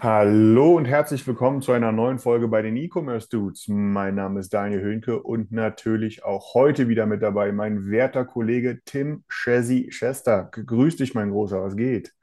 [0.00, 3.64] Hallo und herzlich willkommen zu einer neuen Folge bei den E-Commerce Dudes.
[3.66, 8.78] Mein Name ist Daniel Höhnke und natürlich auch heute wieder mit dabei mein werter Kollege
[8.84, 10.50] Tim Chessy Chester.
[10.52, 12.14] Grüß dich, mein Großer, was geht?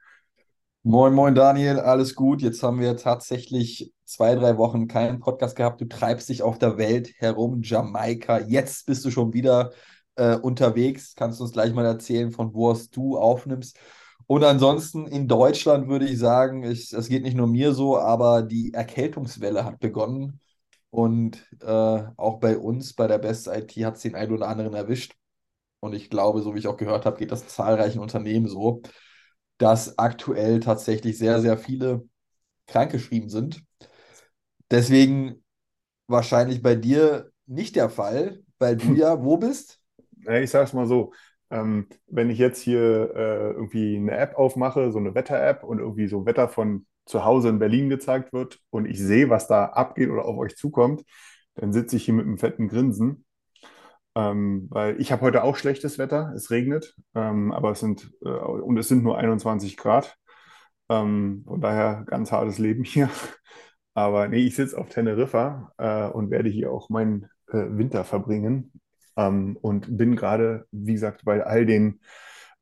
[0.84, 2.40] Moin, moin Daniel, alles gut.
[2.40, 5.78] Jetzt haben wir tatsächlich zwei, drei Wochen keinen Podcast gehabt.
[5.78, 8.38] Du treibst dich auf der Welt herum, Jamaika.
[8.38, 9.72] Jetzt bist du schon wieder
[10.14, 11.14] äh, unterwegs.
[11.14, 13.78] Kannst du uns gleich mal erzählen, von wo aus du aufnimmst?
[14.28, 18.42] Und ansonsten in Deutschland würde ich sagen, ich, es geht nicht nur mir so, aber
[18.42, 20.40] die Erkältungswelle hat begonnen.
[20.90, 21.66] Und äh,
[22.16, 25.14] auch bei uns, bei der Best IT, hat es den einen oder anderen erwischt.
[25.80, 28.82] Und ich glaube, so wie ich auch gehört habe, geht das zahlreichen Unternehmen so
[29.58, 32.06] dass aktuell tatsächlich sehr, sehr viele
[32.66, 33.62] krankgeschrieben sind.
[34.70, 35.44] Deswegen
[36.08, 39.80] wahrscheinlich bei dir nicht der Fall, weil du ja wo bist?
[40.24, 41.12] Ja, ich sag's mal so,
[41.50, 46.08] ähm, wenn ich jetzt hier äh, irgendwie eine App aufmache, so eine Wetter-App und irgendwie
[46.08, 50.10] so Wetter von zu Hause in Berlin gezeigt wird und ich sehe, was da abgeht
[50.10, 51.04] oder auf euch zukommt,
[51.54, 53.24] dann sitze ich hier mit einem fetten Grinsen.
[54.16, 58.28] Ähm, weil ich habe heute auch schlechtes Wetter, es regnet, ähm, aber es sind äh,
[58.28, 60.16] und es sind nur 21 Grad.
[60.88, 63.10] Ähm, von daher ganz hartes Leben hier.
[63.94, 68.72] Aber nee, ich sitze auf Teneriffa äh, und werde hier auch meinen äh, Winter verbringen.
[69.16, 72.00] Ähm, und bin gerade, wie gesagt, bei all den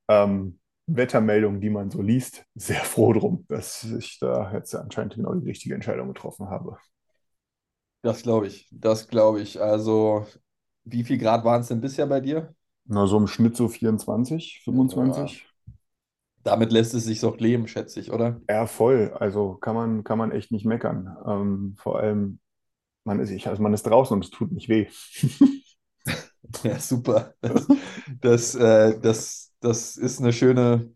[0.09, 5.35] ähm, Wettermeldungen, die man so liest, sehr froh drum, dass ich da jetzt anscheinend genau
[5.35, 6.79] die richtige Entscheidung getroffen habe.
[8.03, 9.61] Das glaube ich, das glaube ich.
[9.61, 10.27] Also,
[10.85, 12.55] wie viel Grad waren es denn bisher bei dir?
[12.85, 15.47] Na, so im Schnitt so 24, 25.
[16.43, 18.39] Damit lässt es sich doch leben, schätze ich, oder?
[18.51, 19.17] Ja, voll.
[19.19, 21.17] Also kann man, kann man echt nicht meckern.
[21.27, 22.41] Ähm, vor allem,
[23.05, 24.89] man ist, ich, also man ist draußen und es tut nicht weh.
[26.63, 27.35] Ja, super.
[27.41, 27.67] Das,
[28.21, 30.91] das, äh, das, das ist eine schöne.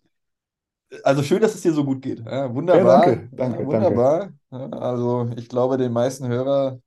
[1.04, 2.20] Also schön, dass es dir so gut geht.
[2.24, 3.06] Ja, wunderbar.
[3.06, 4.32] Ja, danke, danke, Ja, wunderbar.
[4.50, 6.80] Ja, also ich glaube, den meisten Hörer,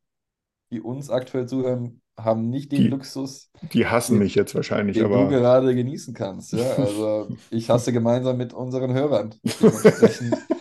[0.71, 5.09] die uns aktuell zuhören, haben nicht den Die- Luxus, Die hassen mich jetzt wahrscheinlich, den
[5.09, 6.53] du aber gerade genießen kannst.
[6.53, 9.35] Ja, also ich hasse gemeinsam mit unseren Hörern.
[9.61, 10.35] Dementsprechend,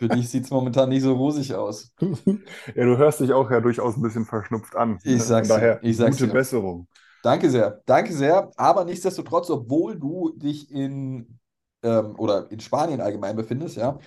[0.00, 1.92] für dich sieht es momentan nicht so rosig aus.
[2.00, 4.98] ja, du hörst dich auch ja durchaus ein bisschen verschnupft an.
[5.04, 6.32] Ich Von sag's dir, daher, ich sag's gute dir.
[6.32, 6.88] Besserung.
[7.22, 8.50] Danke sehr, danke sehr.
[8.56, 11.38] Aber nichtsdestotrotz, obwohl du dich in
[11.82, 13.98] ähm, oder in Spanien allgemein befindest, ja,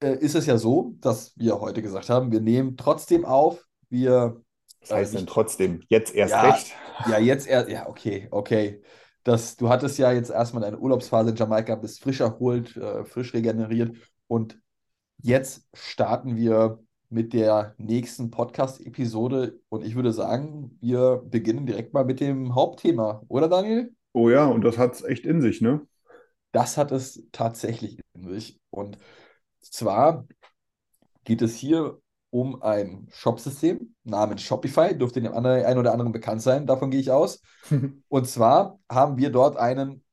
[0.00, 3.64] äh, ist es ja so, dass wir heute gesagt haben, wir nehmen trotzdem auf.
[3.88, 4.40] Wir
[4.80, 5.82] Was heißt äh, denn trotzdem?
[5.88, 6.74] Jetzt erst Ja, recht?
[7.04, 8.82] Ja, jetzt erst, ja, okay, okay.
[9.24, 13.32] Das, du hattest ja jetzt erstmal deine Urlaubsphase in Jamaika, bist frisch erholt, äh, frisch
[13.34, 13.96] regeneriert
[14.26, 14.58] und
[15.22, 22.04] jetzt starten wir mit der nächsten Podcast-Episode und ich würde sagen, wir beginnen direkt mal
[22.04, 23.94] mit dem Hauptthema, oder Daniel?
[24.12, 25.86] Oh ja, und das hat's echt in sich, ne?
[26.52, 28.60] Das hat es tatsächlich in sich.
[28.70, 28.98] Und
[29.60, 30.26] zwar
[31.24, 31.98] geht es hier
[32.30, 34.96] um ein Shopsystem namens Shopify.
[34.96, 37.42] Dürfte dem anderen- einen oder anderen bekannt sein, davon gehe ich aus.
[38.08, 40.03] Und zwar haben wir dort einen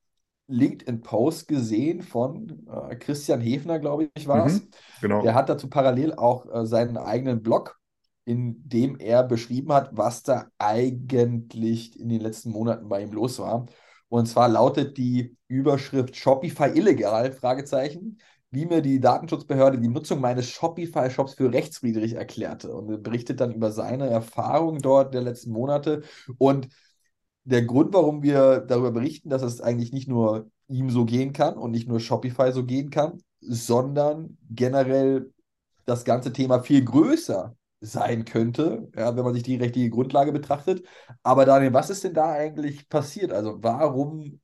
[0.51, 4.61] LinkedIn-Post gesehen von äh, Christian Hefner, glaube ich, war es.
[4.61, 4.67] Mhm,
[5.01, 5.21] Genau.
[5.23, 7.79] Der hat dazu parallel auch äh, seinen eigenen Blog,
[8.25, 13.39] in dem er beschrieben hat, was da eigentlich in den letzten Monaten bei ihm los
[13.39, 13.65] war.
[14.09, 18.19] Und zwar lautet die Überschrift Shopify illegal, Fragezeichen,
[18.49, 22.73] wie mir die Datenschutzbehörde die Nutzung meines Shopify-Shops für rechtswidrig erklärte.
[22.73, 26.03] Und er berichtet dann über seine Erfahrungen dort der letzten Monate.
[26.37, 26.67] Und
[27.43, 31.57] der Grund, warum wir darüber berichten, dass es eigentlich nicht nur ihm so gehen kann
[31.57, 35.31] und nicht nur Shopify so gehen kann, sondern generell
[35.85, 40.85] das ganze Thema viel größer sein könnte, ja, wenn man sich die rechtliche Grundlage betrachtet.
[41.23, 43.33] Aber Daniel, was ist denn da eigentlich passiert?
[43.33, 44.39] Also warum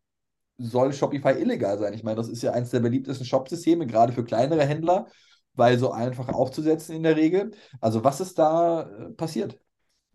[0.58, 1.94] soll Shopify illegal sein?
[1.94, 5.08] Ich meine, das ist ja eines der beliebtesten Shopsysteme, gerade für kleinere Händler,
[5.54, 7.52] weil so einfach aufzusetzen in der Regel.
[7.80, 9.60] Also was ist da äh, passiert?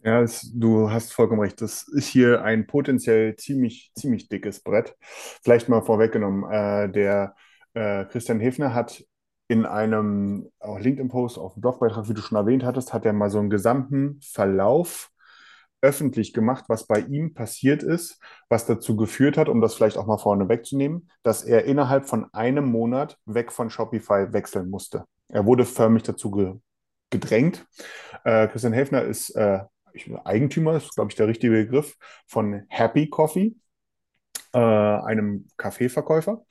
[0.05, 1.61] Ja, es, du hast vollkommen recht.
[1.61, 4.97] Das ist hier ein potenziell ziemlich, ziemlich dickes Brett.
[5.01, 6.51] Vielleicht mal vorweggenommen.
[6.51, 7.37] Äh, der
[7.75, 9.05] äh, Christian Hefner hat
[9.47, 13.39] in einem LinkedIn-Post auf dem Blogbeitrag, wie du schon erwähnt hattest, hat er mal so
[13.39, 15.11] einen gesamten Verlauf
[15.83, 20.07] öffentlich gemacht, was bei ihm passiert ist, was dazu geführt hat, um das vielleicht auch
[20.07, 25.05] mal vorne wegzunehmen, dass er innerhalb von einem Monat weg von Shopify wechseln musste.
[25.29, 26.55] Er wurde förmlich dazu ge
[27.11, 27.67] gedrängt.
[28.25, 29.61] Äh, Christian Helfner ist äh,
[30.25, 31.97] Eigentümer, ist glaube ich der richtige Begriff,
[32.27, 33.55] von Happy Coffee,
[34.53, 36.45] äh, einem Kaffeeverkäufer,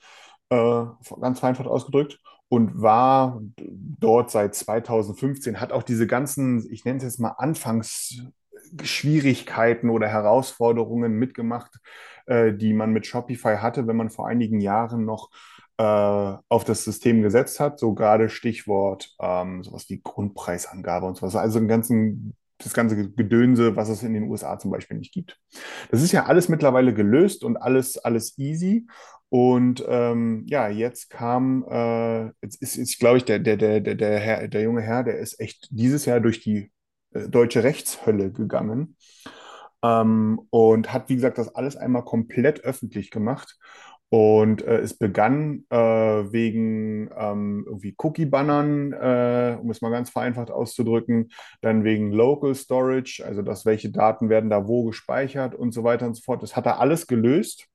[0.50, 0.84] äh,
[1.20, 2.18] ganz vereinfacht ausgedrückt
[2.48, 9.88] und war dort seit 2015, hat auch diese ganzen, ich nenne es jetzt mal Anfangsschwierigkeiten
[9.88, 11.78] oder Herausforderungen mitgemacht,
[12.26, 15.30] äh, die man mit Shopify hatte, wenn man vor einigen Jahren noch
[15.78, 17.78] äh, auf das System gesetzt hat.
[17.78, 21.36] So gerade Stichwort ähm, sowas wie Grundpreisangabe und sowas.
[21.36, 25.38] Also einen ganzen das ganze Gedönse, was es in den USA zum Beispiel nicht gibt.
[25.90, 28.86] Das ist ja alles mittlerweile gelöst und alles, alles easy.
[29.28, 34.18] Und ähm, ja, jetzt kam, äh, jetzt ist, ist glaube ich, der, der, der, der,
[34.18, 36.70] Herr, der junge Herr, der ist echt dieses Jahr durch die
[37.12, 38.96] äh, deutsche Rechtshölle gegangen
[39.82, 43.58] ähm, und hat, wie gesagt, das alles einmal komplett öffentlich gemacht.
[44.12, 50.50] Und äh, es begann äh, wegen ähm, irgendwie Cookie-Bannern, äh, um es mal ganz vereinfacht
[50.50, 51.30] auszudrücken,
[51.62, 56.04] dann wegen Local Storage, also dass welche Daten werden da wo gespeichert und so weiter
[56.04, 56.42] und so fort.
[56.42, 57.68] Das hat er alles gelöst.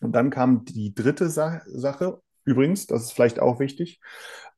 [0.00, 4.00] Und dann kam die dritte Sa Sache, übrigens, das ist vielleicht auch wichtig.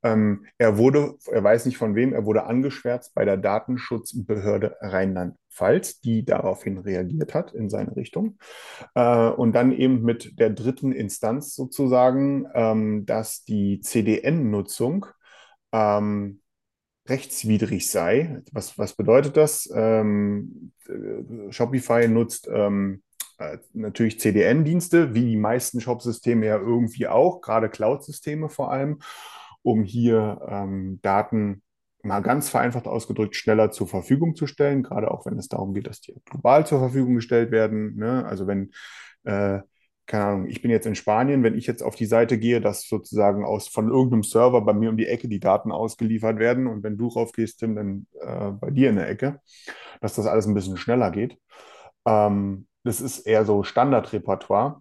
[0.03, 4.81] Ähm, er wurde, er weiß nicht von wem, er wurde angeschwärzt bei der Datenschutzbehörde
[5.53, 8.39] Rheinland-Pfalz, die daraufhin reagiert hat in seine Richtung.
[8.95, 15.07] Äh, und dann eben mit der dritten Instanz sozusagen, ähm, dass die CDN-Nutzung
[15.73, 16.41] ähm,
[17.09, 18.43] rechtswidrig sei.
[18.53, 19.69] Was, was bedeutet das?
[19.75, 20.73] Ähm,
[21.51, 23.03] Shopify nutzt ähm,
[23.39, 29.01] äh, natürlich CDN-Dienste, wie die meisten Shop-Systeme ja irgendwie auch, gerade Cloud-Systeme vor allem,
[29.63, 31.63] um hier ähm, Daten
[32.03, 35.87] mal ganz vereinfacht ausgedrückt schneller zur Verfügung zu stellen, gerade auch wenn es darum geht,
[35.87, 37.97] dass die global zur Verfügung gestellt werden.
[37.97, 38.25] Ne?
[38.25, 38.73] Also wenn,
[39.25, 39.61] äh,
[40.07, 42.89] keine Ahnung, ich bin jetzt in Spanien, wenn ich jetzt auf die Seite gehe, dass
[42.89, 46.83] sozusagen aus von irgendeinem Server bei mir um die Ecke die Daten ausgeliefert werden und
[46.83, 49.41] wenn du drauf gehst, Tim, dann äh, bei dir in der Ecke,
[50.01, 51.39] dass das alles ein bisschen schneller geht.
[52.05, 54.81] Ähm, das ist eher so Standardrepertoire.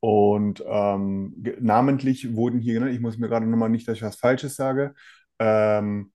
[0.00, 4.16] Und ähm, namentlich wurden hier genannt, ich muss mir gerade nochmal nicht, dass ich was
[4.16, 4.94] Falsches sage,
[5.38, 6.12] ähm,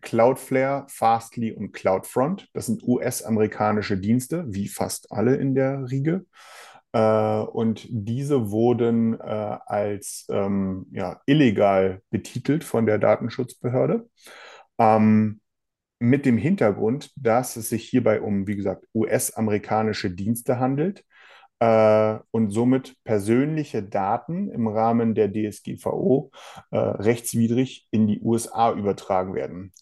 [0.00, 2.48] Cloudflare, Fastly und CloudFront.
[2.52, 6.26] Das sind US-amerikanische Dienste, wie fast alle in der Riege.
[6.92, 14.08] Äh, und diese wurden äh, als ähm, ja, illegal betitelt von der Datenschutzbehörde.
[14.78, 15.40] Ähm,
[15.98, 21.04] mit dem Hintergrund, dass es sich hierbei um, wie gesagt, US-amerikanische Dienste handelt
[21.60, 26.30] äh, und somit persönliche Daten im Rahmen der DSGVO
[26.70, 29.72] äh, rechtswidrig in die USA übertragen werden.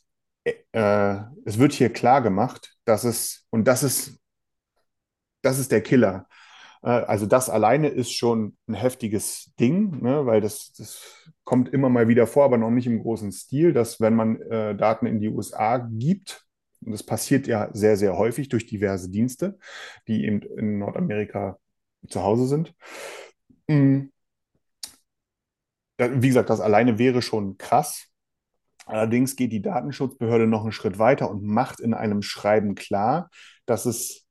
[0.45, 4.21] Äh, es wird hier klar gemacht, dass es, und das ist,
[5.43, 6.27] das ist der Killer,
[6.83, 11.89] äh, also das alleine ist schon ein heftiges Ding, ne, weil das, das kommt immer
[11.89, 15.21] mal wieder vor, aber noch nicht im großen Stil, dass wenn man äh, Daten in
[15.21, 16.47] die USA gibt,
[16.85, 19.59] und das passiert ja sehr, sehr häufig durch diverse Dienste,
[20.07, 21.59] die eben in Nordamerika
[22.09, 22.75] zu Hause sind.
[23.69, 24.13] Mhm.
[25.99, 28.09] Wie gesagt, das alleine wäre schon krass.
[28.87, 33.31] Allerdings geht die Datenschutzbehörde noch einen Schritt weiter und macht in einem Schreiben klar,
[33.65, 34.25] dass es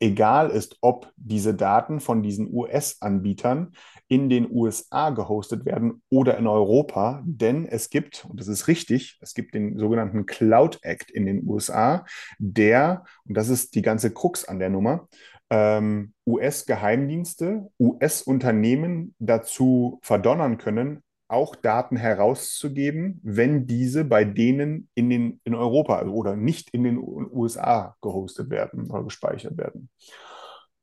[0.00, 3.72] egal ist, ob diese Daten von diesen US-Anbietern
[4.08, 7.22] in den USA gehostet werden oder in Europa.
[7.24, 11.46] Denn es gibt, und das ist richtig, es gibt den sogenannten Cloud Act in den
[11.46, 12.06] USA,
[12.38, 15.06] der, und das ist die ganze Krux an der Nummer,
[15.50, 25.40] ähm, US-Geheimdienste, US-Unternehmen dazu verdonnern können, auch Daten herauszugeben, wenn diese bei denen in, den,
[25.44, 29.90] in Europa oder nicht in den USA gehostet werden oder gespeichert werden.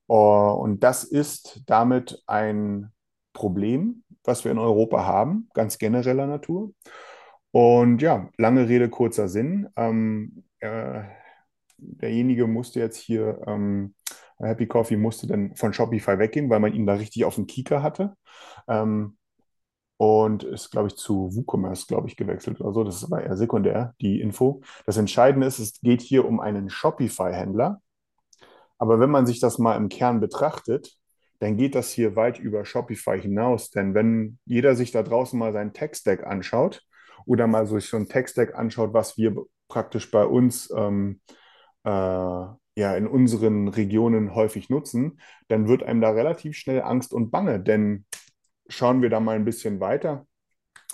[0.09, 2.91] Äh, und das ist damit ein
[3.33, 6.74] Problem, was wir in Europa haben, ganz genereller Natur.
[7.51, 9.69] Und ja, lange Rede, kurzer Sinn.
[9.75, 11.03] Ähm, äh,
[11.77, 13.95] derjenige musste jetzt hier, ähm,
[14.39, 17.82] Happy Coffee musste dann von Shopify weggehen, weil man ihn da richtig auf den Kieker
[17.82, 18.15] hatte.
[18.67, 19.17] Ähm,
[19.98, 22.84] und ist, glaube ich, zu WooCommerce, glaube ich, gewechselt oder so.
[22.84, 24.62] Das aber eher sekundär, die Info.
[24.86, 27.82] Das Entscheidende ist, es geht hier um einen Shopify-Händler.
[28.77, 30.96] Aber wenn man sich das mal im Kern betrachtet,
[31.39, 33.72] dann geht das hier weit über Shopify hinaus.
[33.72, 36.84] Denn wenn jeder sich da draußen mal seinen Tech-Stack anschaut
[37.25, 39.36] oder mal so ein Tech-Stack anschaut, was wir
[39.67, 41.22] praktisch bei uns ähm,
[41.84, 42.46] äh,
[42.77, 47.60] ja, in unseren Regionen häufig nutzen, dann wird einem da relativ schnell Angst und Bange.
[47.60, 48.05] Denn
[48.67, 50.27] schauen wir da mal ein bisschen weiter.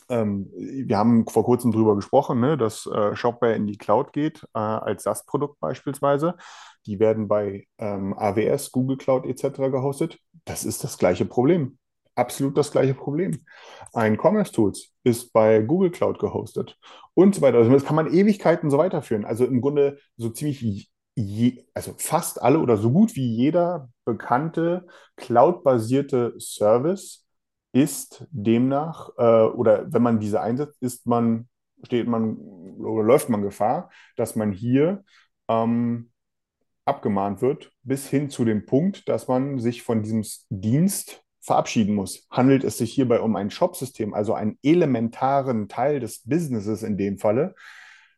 [0.07, 4.43] Ähm, wir haben vor kurzem drüber gesprochen, ne, dass äh, Shopware in die Cloud geht,
[4.53, 6.35] äh, als SaaS-Produkt beispielsweise.
[6.85, 9.69] Die werden bei ähm, AWS, Google Cloud etc.
[9.69, 10.19] gehostet.
[10.45, 11.77] Das ist das gleiche Problem.
[12.15, 13.43] Absolut das gleiche Problem.
[13.91, 16.77] Ein Commerce Tools ist bei Google Cloud gehostet
[17.13, 17.57] und so weiter.
[17.57, 19.25] Also das kann man Ewigkeiten so weiterführen.
[19.25, 24.87] Also im Grunde so ziemlich je, also fast alle oder so gut wie jeder bekannte
[25.15, 27.27] cloud-basierte Service
[27.71, 31.49] ist demnach, äh, oder wenn man diese einsetzt, ist man,
[31.83, 35.03] steht man oder läuft man Gefahr, dass man hier
[35.47, 36.11] ähm,
[36.85, 42.27] abgemahnt wird, bis hin zu dem Punkt, dass man sich von diesem Dienst verabschieden muss.
[42.29, 47.17] Handelt es sich hierbei um ein Shop-System, also einen elementaren Teil des Businesses in dem
[47.17, 47.55] Falle,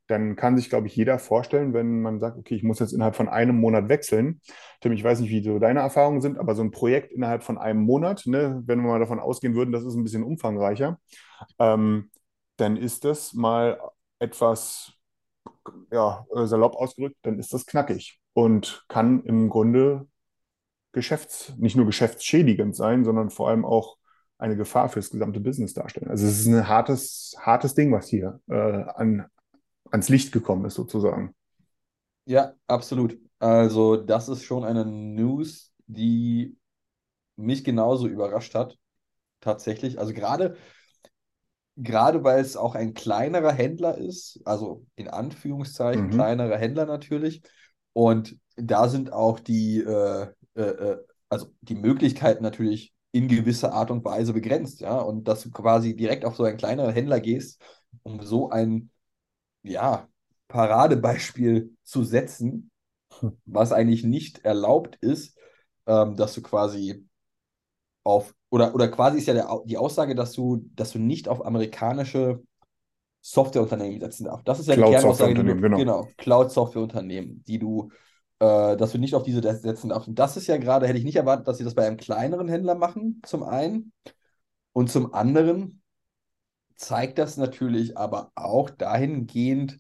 [0.08, 3.16] dann kann sich, glaube ich, jeder vorstellen, wenn man sagt, okay, ich muss jetzt innerhalb
[3.16, 4.42] von einem Monat wechseln.
[4.82, 7.58] Tim, ich weiß nicht, wie so deine Erfahrungen sind, aber so ein Projekt innerhalb von
[7.58, 11.00] einem Monat, ne, wenn wir mal davon ausgehen würden, das ist ein bisschen umfangreicher,
[11.60, 12.12] ähm,
[12.58, 13.80] dann ist das mal
[14.20, 14.94] etwas,
[15.92, 20.08] ja, salopp ausgedrückt, dann ist das knackig und kann im Grunde
[20.94, 23.98] geschäfts-, nicht nur geschäftsschädigend sein, sondern vor allem auch
[24.38, 26.10] eine Gefahr für das gesamte Business darstellen.
[26.10, 29.26] Also es ist ein hartes, hartes Ding, was hier äh, an,
[29.96, 31.34] ans Licht gekommen ist, sozusagen.
[32.26, 33.18] Ja, absolut.
[33.40, 36.56] Also, das ist schon eine News, die
[37.36, 38.78] mich genauso überrascht hat.
[39.42, 40.00] Tatsächlich.
[40.00, 40.56] Also gerade,
[41.78, 46.12] gerade weil es auch ein kleinerer Händler ist, also in Anführungszeichen Mhm.
[46.12, 47.42] kleinerer Händler natürlich.
[47.94, 50.98] Und da sind auch die, äh, äh, äh,
[51.30, 54.98] also die Möglichkeiten natürlich in gewisser Art und Weise begrenzt, ja.
[55.00, 57.62] Und dass du quasi direkt auf so einen kleineren Händler gehst,
[58.04, 58.90] um so ein
[59.66, 60.08] ja,
[60.48, 62.72] Paradebeispiel zu setzen,
[63.46, 65.38] was eigentlich nicht erlaubt ist,
[65.88, 67.06] ähm, dass du quasi
[68.04, 71.46] auf, oder, oder quasi ist ja der, die Aussage, dass du, dass du nicht auf
[71.46, 72.44] amerikanische
[73.22, 74.48] Softwareunternehmen setzen darfst.
[74.48, 75.78] Das ist ja die Kernaussage, die du, Cloud-Softwareunternehmen, genau.
[75.78, 77.90] genau, Cloud-Softwareunternehmen, die du,
[78.40, 80.08] äh, dass du nicht auf diese setzen darfst.
[80.08, 82.48] Und das ist ja gerade, hätte ich nicht erwartet, dass sie das bei einem kleineren
[82.48, 83.92] Händler machen, zum einen.
[84.74, 85.82] Und zum anderen
[86.76, 89.80] zeigt das natürlich aber auch dahingehend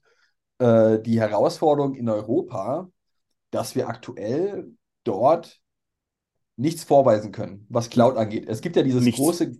[0.59, 2.89] äh, die Herausforderung in Europa,
[3.51, 4.71] dass wir aktuell
[5.03, 5.59] dort
[6.57, 8.47] nichts vorweisen können, was Cloud angeht.
[8.47, 9.19] Es gibt ja dieses Nichts.
[9.19, 9.51] große,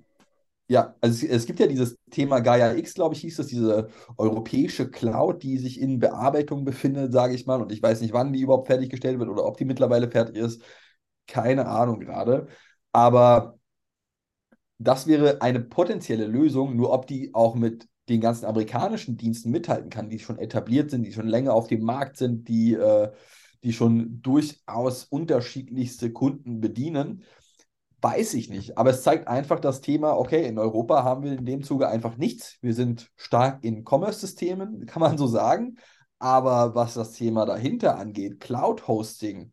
[0.68, 3.90] ja, also es, es gibt ja dieses Thema Gaia X, glaube ich, hieß das, diese
[4.18, 7.62] europäische Cloud, die sich in Bearbeitung befindet, sage ich mal.
[7.62, 10.62] Und ich weiß nicht, wann die überhaupt fertiggestellt wird oder ob die mittlerweile fertig ist.
[11.28, 12.48] Keine Ahnung gerade.
[12.92, 13.60] Aber
[14.78, 19.90] das wäre eine potenzielle Lösung, nur ob die auch mit den ganzen amerikanischen Diensten mithalten
[19.90, 23.12] kann, die schon etabliert sind, die schon länger auf dem Markt sind, die, äh,
[23.64, 27.24] die schon durchaus unterschiedlichste Kunden bedienen,
[28.02, 28.78] weiß ich nicht.
[28.78, 32.18] Aber es zeigt einfach das Thema, okay, in Europa haben wir in dem Zuge einfach
[32.18, 32.58] nichts.
[32.62, 35.78] Wir sind stark in Commerce-Systemen, kann man so sagen.
[36.20, 39.52] Aber was das Thema dahinter angeht, Cloud-Hosting,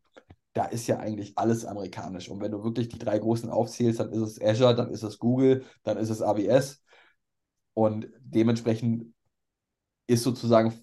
[0.53, 2.29] da ist ja eigentlich alles amerikanisch.
[2.29, 5.19] Und wenn du wirklich die drei großen aufzählst, dann ist es Azure, dann ist es
[5.19, 6.83] Google, dann ist es AWS.
[7.73, 9.13] Und dementsprechend
[10.07, 10.73] ist sozusagen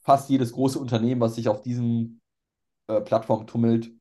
[0.00, 2.20] fast jedes große Unternehmen, was sich auf diesen
[2.88, 3.92] äh, Plattformen tummelt,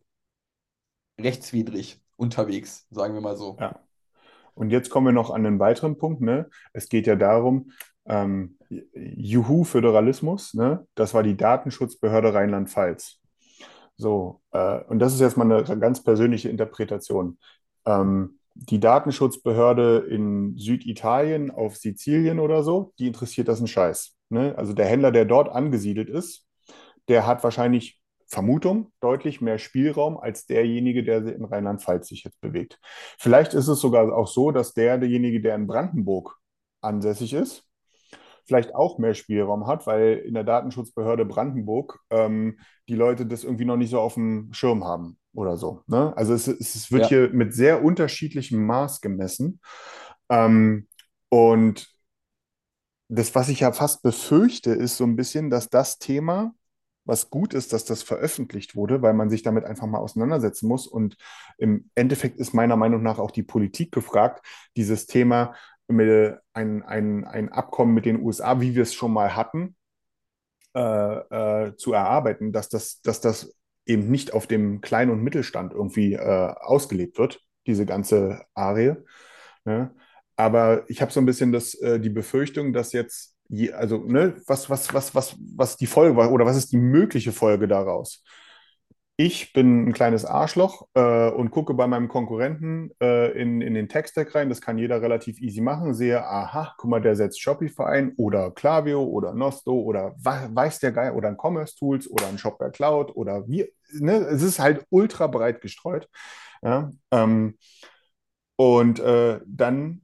[1.19, 3.57] rechtswidrig unterwegs, sagen wir mal so.
[3.59, 3.79] Ja.
[4.55, 6.21] Und jetzt kommen wir noch an einen weiteren Punkt.
[6.21, 6.50] Ne?
[6.73, 7.71] Es geht ja darum,
[8.05, 8.57] ähm,
[8.93, 10.88] Juhu Föderalismus, ne?
[10.95, 13.20] das war die Datenschutzbehörde Rheinland-Pfalz.
[13.98, 17.38] So, äh, und das ist jetzt mal eine ganz persönliche Interpretation.
[17.86, 24.15] Ähm, die Datenschutzbehörde in Süditalien auf Sizilien oder so, die interessiert das einen Scheiß.
[24.29, 24.55] Ne?
[24.57, 26.45] Also der Händler, der dort angesiedelt ist,
[27.07, 32.79] der hat wahrscheinlich Vermutung deutlich mehr Spielraum als derjenige, der in Rheinland-Pfalz sich jetzt bewegt.
[33.19, 36.38] Vielleicht ist es sogar auch so, dass der, derjenige, der in Brandenburg
[36.79, 37.65] ansässig ist,
[38.51, 43.63] vielleicht auch mehr Spielraum hat, weil in der Datenschutzbehörde Brandenburg ähm, die Leute das irgendwie
[43.63, 45.84] noch nicht so auf dem Schirm haben oder so.
[45.88, 46.12] Ne?
[46.17, 47.08] Also es, es wird Ja.
[47.08, 49.62] hier mit sehr unterschiedlichem Maß gemessen.
[50.29, 50.89] Ähm,
[51.29, 51.88] und
[53.08, 56.53] das, was ich ja fast befürchte, ist so ein bisschen, dass das Thema,
[57.05, 60.88] was gut ist, dass das veröffentlicht wurde, weil man sich damit einfach mal auseinandersetzen muss.
[60.88, 61.15] Und
[61.58, 65.55] im Endeffekt ist meiner Meinung nach auch die Politik gefragt, dieses Thema
[66.53, 69.75] ein, ein, ein Abkommen mit den USA, wie wir es schon mal hatten,
[70.75, 73.53] äh, äh, zu erarbeiten, dass das, dass das
[73.86, 78.95] eben nicht auf dem Klein- und Mittelstand irgendwie äh, ausgelebt wird, diese ganze Arie.
[79.65, 79.93] Ne?
[80.36, 84.36] Aber ich habe so ein bisschen das, äh, die Befürchtung, dass jetzt, je, also, ne,
[84.48, 88.24] was, was, was, was, was die Folge war oder was ist die mögliche Folge daraus?
[89.18, 93.88] Ich bin ein kleines Arschloch äh, und gucke bei meinem Konkurrenten äh, in, in den
[93.88, 94.50] Tech-Stack rein.
[94.50, 95.94] Das kann jeder relativ easy machen.
[95.94, 100.91] Sehe, aha, guck mal, der setzt Shopify ein oder Klaviyo oder Nosto oder weiß der
[100.91, 103.72] Geil oder ein Commerce Tools oder ein Shopware Cloud oder wie.
[103.94, 104.13] Ne?
[104.13, 106.10] Es ist halt ultra breit gestreut.
[106.63, 106.91] Ja?
[107.12, 107.58] Ähm,
[108.56, 110.01] und äh, dann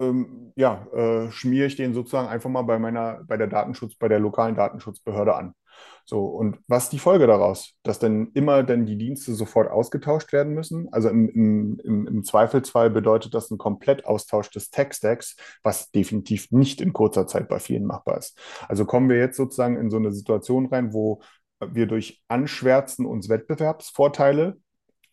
[0.00, 4.08] ähm, ja, äh, schmiere ich den sozusagen einfach mal bei meiner, bei der Datenschutz, bei
[4.08, 5.54] der lokalen Datenschutzbehörde an.
[6.04, 7.74] So, und was ist die Folge daraus?
[7.82, 10.88] Dass dann immer dann die Dienste sofort ausgetauscht werden müssen?
[10.92, 16.92] Also im, im, im Zweifelsfall bedeutet das ein Komplettaustausch des Tech-Stacks, was definitiv nicht in
[16.92, 18.38] kurzer Zeit bei vielen machbar ist.
[18.68, 21.20] Also kommen wir jetzt sozusagen in so eine Situation rein, wo
[21.60, 24.56] wir durch Anschwärzen uns Wettbewerbsvorteile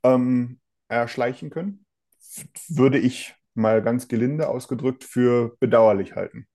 [0.03, 1.85] ähm, erschleichen können?
[2.69, 6.47] Würde ich mal ganz gelinde ausgedrückt für bedauerlich halten.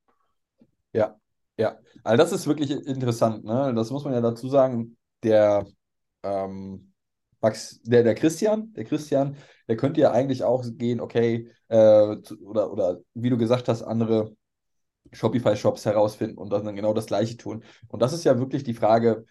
[0.93, 1.17] Ja,
[1.63, 1.79] ja.
[2.05, 3.73] Also das ist wirklich interessant, ne?
[3.75, 4.97] Das muss man ja dazu sagen.
[5.23, 5.65] Der
[6.25, 6.93] ähm,
[7.41, 9.37] Max, der, der Christian, der Christian,
[9.69, 14.37] der könnte ja eigentlich auch gehen, okay, äh, oder, oder wie du gesagt hast, andere
[15.13, 17.65] Shopify-Shops herausfinden und dann genau das Gleiche tun.
[17.89, 19.25] Und das ist ja wirklich die Frage,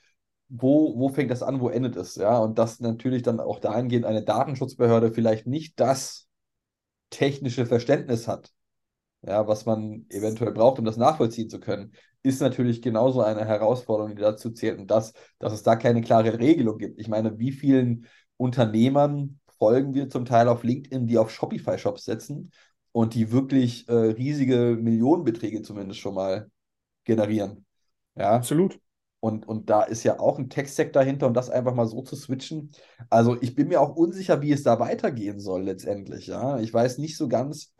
[0.50, 2.16] wo, wo fängt das an, wo endet es?
[2.16, 6.28] Ja, und dass natürlich dann auch dahingehend eine Datenschutzbehörde vielleicht nicht das
[7.10, 8.52] technische Verständnis hat,
[9.22, 14.16] ja, was man eventuell braucht, um das nachvollziehen zu können, ist natürlich genauso eine Herausforderung,
[14.16, 14.80] die dazu zählt.
[14.80, 17.00] Und das, dass es da keine klare Regelung gibt.
[17.00, 22.52] Ich meine, wie vielen Unternehmern folgen wir zum Teil auf LinkedIn, die auf Shopify-Shops setzen
[22.92, 26.50] und die wirklich äh, riesige Millionenbeträge zumindest schon mal
[27.04, 27.66] generieren.
[28.16, 28.80] Ja, absolut.
[29.20, 32.16] Und, und da ist ja auch ein Tech-Stack dahinter und das einfach mal so zu
[32.16, 32.72] switchen.
[33.12, 36.26] Also ich bin mir auch unsicher, wie es da weitergehen soll letztendlich.
[36.26, 37.72] Ja, ich weiß nicht so ganz,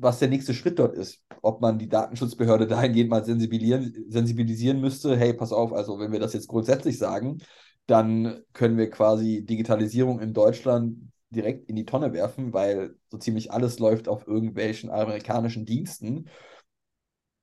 [0.00, 1.22] was der nächste Schritt dort ist.
[1.42, 5.16] Ob man die Datenschutzbehörde dahingehend mal sensibilisieren, sensibilisieren müsste.
[5.16, 7.38] Hey, pass auf, also wenn wir das jetzt grundsätzlich sagen,
[7.86, 13.52] dann können wir quasi Digitalisierung in Deutschland direkt in die Tonne werfen, weil so ziemlich
[13.52, 16.28] alles läuft auf irgendwelchen amerikanischen Diensten.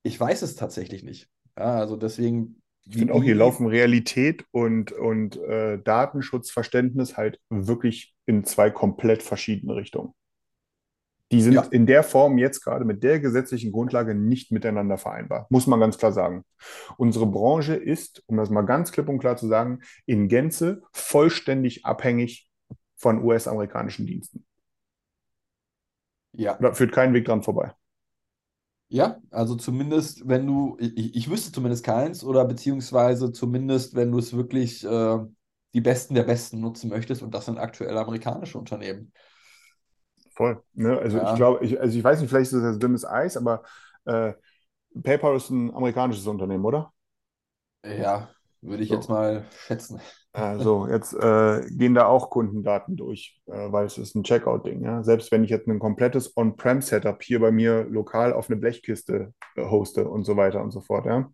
[0.03, 1.29] Ich weiß es tatsächlich nicht.
[1.57, 8.15] Ja, also deswegen ich finde auch, hier laufen Realität und, und äh, Datenschutzverständnis halt wirklich
[8.25, 10.13] in zwei komplett verschiedene Richtungen.
[11.31, 11.61] Die sind ja.
[11.71, 15.97] in der Form jetzt gerade mit der gesetzlichen Grundlage nicht miteinander vereinbar, muss man ganz
[15.97, 16.45] klar sagen.
[16.97, 21.85] Unsere Branche ist, um das mal ganz klipp und klar zu sagen, in Gänze vollständig
[21.85, 22.49] abhängig
[22.95, 24.45] von US-amerikanischen Diensten.
[26.31, 26.57] Ja.
[26.61, 27.73] Da führt kein Weg dran vorbei.
[28.89, 34.17] Ja, also zumindest, wenn du, ich, ich wüsste zumindest keins, oder beziehungsweise zumindest, wenn du
[34.17, 35.17] es wirklich äh,
[35.73, 39.11] die Besten der Besten nutzen möchtest, und das sind aktuell amerikanische Unternehmen.
[40.37, 40.61] Voll.
[40.75, 40.95] Ne?
[40.99, 41.31] Also ja.
[41.31, 43.63] ich glaube, ich, also ich weiß nicht, vielleicht ist das dünnes Eis, aber
[44.05, 44.33] äh,
[45.01, 46.93] PayPal ist ein amerikanisches Unternehmen, oder?
[47.83, 48.29] Ja,
[48.61, 48.95] würde ich so.
[48.95, 49.99] jetzt mal schätzen.
[50.33, 54.83] Also jetzt äh, gehen da auch Kundendaten durch, äh, weil es ist ein Checkout-Ding.
[54.83, 55.01] Ja?
[55.01, 59.65] Selbst wenn ich jetzt ein komplettes On-Prem-Setup hier bei mir lokal auf eine Blechkiste äh,
[59.65, 61.31] hoste und so weiter und so fort, ja?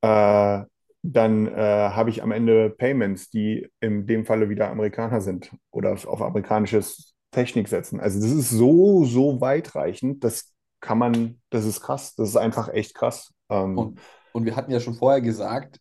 [0.00, 0.64] Äh,
[1.02, 6.20] dann habe ich am Ende Payments, die in dem Falle wieder Amerikaner sind oder auf
[6.20, 8.00] amerikanisches Technik setzen.
[8.00, 12.68] Also das ist so, so weitreichend, das kann man, das ist krass, das ist einfach
[12.68, 13.32] echt krass.
[13.48, 14.00] Ähm, und,
[14.32, 15.80] und wir hatten ja schon vorher gesagt,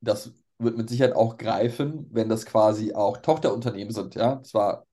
[0.00, 4.14] dass wird mit Sicherheit auch greifen, wenn das quasi auch Tochterunternehmen sind.
[4.14, 4.86] Ja, zwar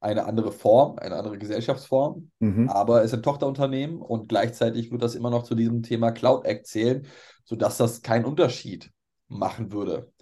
[0.00, 2.68] eine andere Form, eine andere Gesellschaftsform, mhm.
[2.68, 6.66] aber es sind Tochterunternehmen und gleichzeitig wird das immer noch zu diesem Thema Cloud Act
[6.66, 7.06] zählen,
[7.44, 8.90] sodass das keinen Unterschied
[9.28, 10.12] machen würde.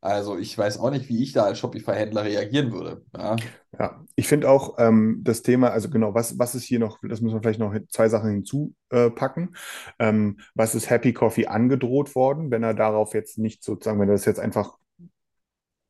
[0.00, 3.04] Also ich weiß auch nicht, wie ich da als Shopify-Händler reagieren würde.
[3.16, 3.36] Ja,
[3.78, 7.20] ja ich finde auch ähm, das Thema, also genau, was, was ist hier noch, das
[7.20, 9.56] müssen wir vielleicht noch zwei Sachen hinzupacken.
[9.98, 14.08] Äh, ähm, was ist Happy Coffee angedroht worden, wenn er darauf jetzt nicht sozusagen, wenn
[14.08, 14.78] er das jetzt einfach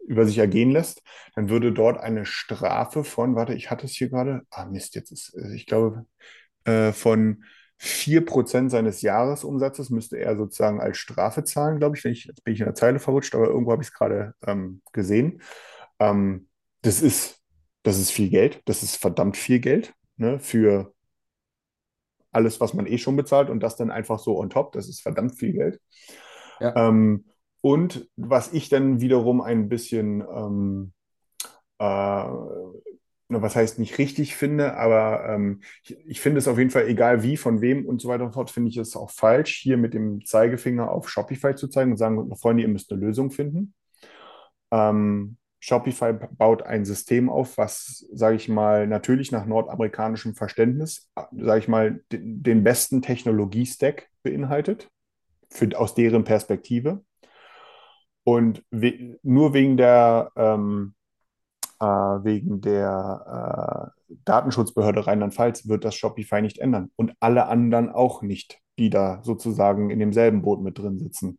[0.07, 1.03] über sich ergehen lässt,
[1.35, 5.11] dann würde dort eine Strafe von, warte, ich hatte es hier gerade, ah Mist, jetzt
[5.11, 6.07] ist, ich glaube,
[6.65, 7.45] äh, von
[7.79, 12.05] 4% seines Jahresumsatzes müsste er sozusagen als Strafe zahlen, glaube ich.
[12.05, 12.25] Wenn ich.
[12.25, 15.43] Jetzt bin ich in der Zeile verrutscht, aber irgendwo habe ich es gerade ähm, gesehen.
[15.99, 16.49] Ähm,
[16.83, 17.43] das, ist,
[17.83, 18.63] das ist viel Geld.
[18.65, 20.95] Das ist verdammt viel Geld ne, für
[22.33, 24.73] alles, was man eh schon bezahlt und das dann einfach so on top.
[24.73, 25.81] Das ist verdammt viel Geld.
[26.61, 26.89] Ja.
[26.89, 27.27] Ähm,
[27.61, 30.93] und was ich dann wiederum ein bisschen ähm,
[31.79, 32.25] äh,
[33.29, 37.23] was heißt nicht richtig finde, aber ähm, ich, ich finde es auf jeden Fall, egal
[37.23, 39.95] wie, von wem und so weiter und fort, finde ich es auch falsch, hier mit
[39.95, 43.75] dem Zeigefinger auf Shopify zu zeigen und sagen, Freunde, ihr müsst eine Lösung finden.
[44.71, 51.59] Ähm, Shopify baut ein System auf, was, sage ich mal, natürlich nach nordamerikanischem Verständnis, sage
[51.59, 54.89] ich mal, den, den besten Technologie-Stack beinhaltet,
[55.51, 57.05] für, aus deren Perspektive.
[58.23, 60.96] Und we nur wegen der, ähm, äh,
[61.81, 66.91] wegen der äh, Datenschutzbehörde Rheinland-Pfalz wird das Shopify nicht ändern.
[66.97, 71.39] Und alle anderen auch nicht, die da sozusagen in demselben Boot mit drin sitzen.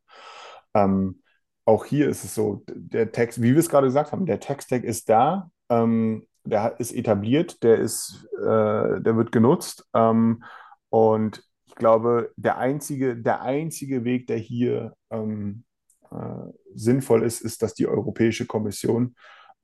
[0.74, 1.22] Ähm,
[1.66, 4.84] auch hier ist es so, der Text, wie wir es gerade gesagt haben, der Text-Tag
[4.84, 9.86] ist da, ähm, der ist etabliert, der ist, äh, der wird genutzt.
[9.94, 10.44] Ähm,
[10.90, 15.66] und ich glaube, der einzige, der einzige Weg, der hier ähm,
[16.10, 19.16] äh, sinnvoll ist, ist, dass die Europäische Kommission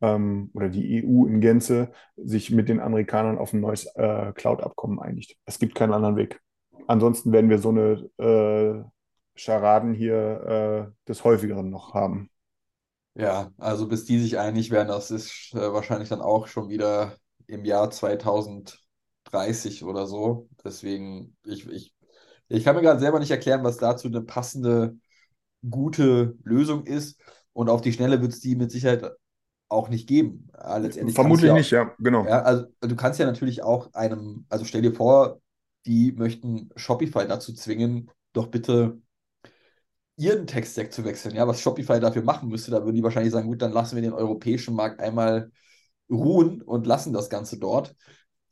[0.02, 5.00] ähm, oder die EU in Gänze sich mit den Amerikanern auf ein neues äh, Cloud-Abkommen
[5.00, 5.38] einigt.
[5.46, 6.42] Es gibt keinen anderen Weg.
[6.88, 8.84] Ansonsten werden wir so eine äh,
[9.36, 12.30] Scharaden hier äh, des häufigeren noch haben.
[13.16, 17.16] Ja, also bis die sich einig werden, das ist äh, wahrscheinlich dann auch schon wieder
[17.48, 20.50] im Jahr 2030 oder so.
[20.64, 21.94] Deswegen, ich, ich,
[22.48, 24.98] ich kann mir gerade selber nicht erklären, was dazu eine passende,
[25.68, 27.22] gute Lösung ist.
[27.54, 29.12] Und auf die Schnelle wird es die mit Sicherheit
[29.74, 30.48] auch nicht geben.
[30.54, 32.26] Ja, letztendlich Vermutlich auch, nicht, ja, genau.
[32.26, 35.42] Ja, also du kannst ja natürlich auch einem, also stell dir vor,
[35.86, 39.00] die möchten Shopify dazu zwingen, doch bitte
[40.16, 41.36] ihren Tech-Stack zu wechseln.
[41.36, 44.02] Ja, was Shopify dafür machen müsste, da würden die wahrscheinlich sagen, gut, dann lassen wir
[44.02, 45.52] den europäischen Markt einmal
[46.10, 47.96] ruhen und lassen das Ganze dort.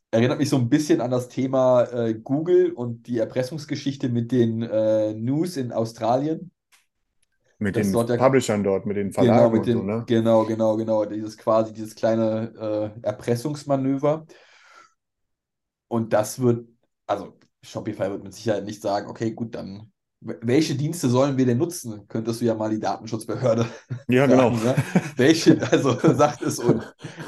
[0.09, 4.61] Erinnert mich so ein bisschen an das Thema äh, Google und die Erpressungsgeschichte mit den
[4.61, 6.51] äh, News in Australien.
[7.61, 10.03] Mit Das den dort ja- Publishern dort, mit den Genau, Verlagen und den, so, ne?
[10.07, 11.05] genau, genau, genau.
[11.05, 14.25] Dieses quasi, dieses kleine äh, Erpressungsmanöver.
[15.87, 16.67] Und das wird,
[17.05, 19.91] also Shopify wird mit Sicherheit nicht sagen, okay, gut, dann
[20.23, 22.07] welche Dienste sollen wir denn nutzen?
[22.07, 23.65] Könntest du ja mal die Datenschutzbehörde
[24.07, 24.53] Ja, genau.
[24.55, 24.75] sagen, ne?
[25.15, 26.83] Welche, also sagt es uns.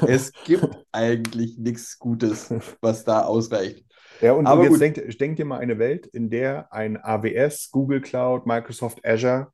[0.06, 3.84] Es gibt eigentlich nichts Gutes, was da ausreicht.
[4.20, 7.70] Ja, und, Aber und jetzt denk, denk dir mal eine Welt, in der ein AWS,
[7.72, 9.48] Google Cloud, Microsoft Azure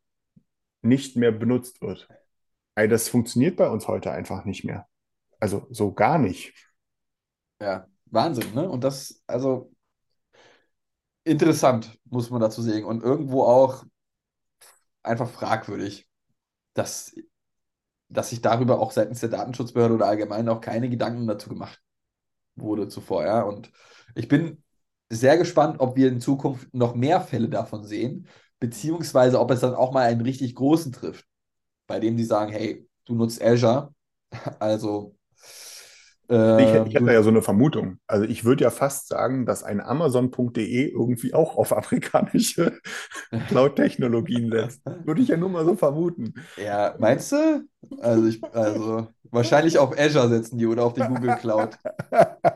[0.82, 2.08] nicht mehr benutzt wird.
[2.74, 4.88] Ey, das funktioniert bei uns heute einfach nicht mehr.
[5.38, 6.54] Also so gar nicht.
[7.60, 8.68] Ja, Wahnsinn, ne?
[8.68, 9.72] Und das, also
[11.24, 12.84] interessant, muss man dazu sagen.
[12.84, 13.84] Und irgendwo auch
[15.02, 16.08] einfach fragwürdig,
[16.74, 17.14] dass,
[18.08, 21.80] dass sich darüber auch seitens der Datenschutzbehörde oder allgemein auch keine Gedanken dazu gemacht
[22.56, 23.42] wurde zuvor, ja.
[23.42, 23.70] Und
[24.14, 24.62] ich bin
[25.08, 28.28] sehr gespannt, ob wir in Zukunft noch mehr Fälle davon sehen,
[28.60, 31.26] beziehungsweise ob es dann auch mal einen richtig großen trifft,
[31.88, 33.94] bei dem die sagen, hey, du nutzt Azure,
[34.60, 35.16] also
[36.56, 37.98] Ich, äh, ich du, hätte ja so eine Vermutung.
[38.06, 42.78] Also ich würde ja fast sagen, dass ein Amazon.de irgendwie auch auf afrikanische
[43.46, 44.82] Cloud-Technologien setzt.
[45.04, 46.34] Würde ich ja nur mal so vermuten.
[46.56, 47.68] Ja, meinst du?
[47.98, 51.78] Also, ich, also wahrscheinlich auf Azure setzen die oder auf die Google Cloud.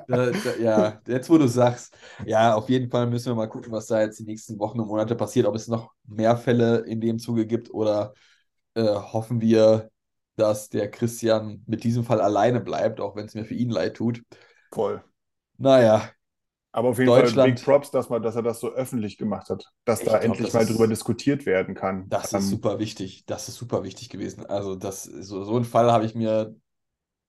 [0.06, 3.72] Da, da, ja, jetzt wo du sagst, ja, auf jeden Fall müssen wir mal gucken,
[3.72, 7.00] was da jetzt die nächsten Wochen und Monate passiert, ob es noch mehr Fälle in
[7.00, 8.12] dem Zuge gibt oder
[8.74, 9.90] äh, hoffen wir,
[10.36, 13.96] dass der Christian mit diesem Fall alleine bleibt, auch wenn es mir für ihn leid
[13.96, 14.22] tut.
[14.70, 15.02] Voll.
[15.58, 16.12] Naja,
[16.72, 17.30] Aber auf jeden Fall.
[17.32, 20.46] Big Props, dass, man, dass er das so öffentlich gemacht hat, dass da glaub, endlich
[20.46, 22.08] das mal ist- drüber diskutiert werden kann.
[22.10, 23.24] Das Ähm, ist super wichtig.
[23.26, 24.46] Das ist super wichtig gewesen.
[24.46, 26.54] Also, das, so, so einen Fall habe ich mir,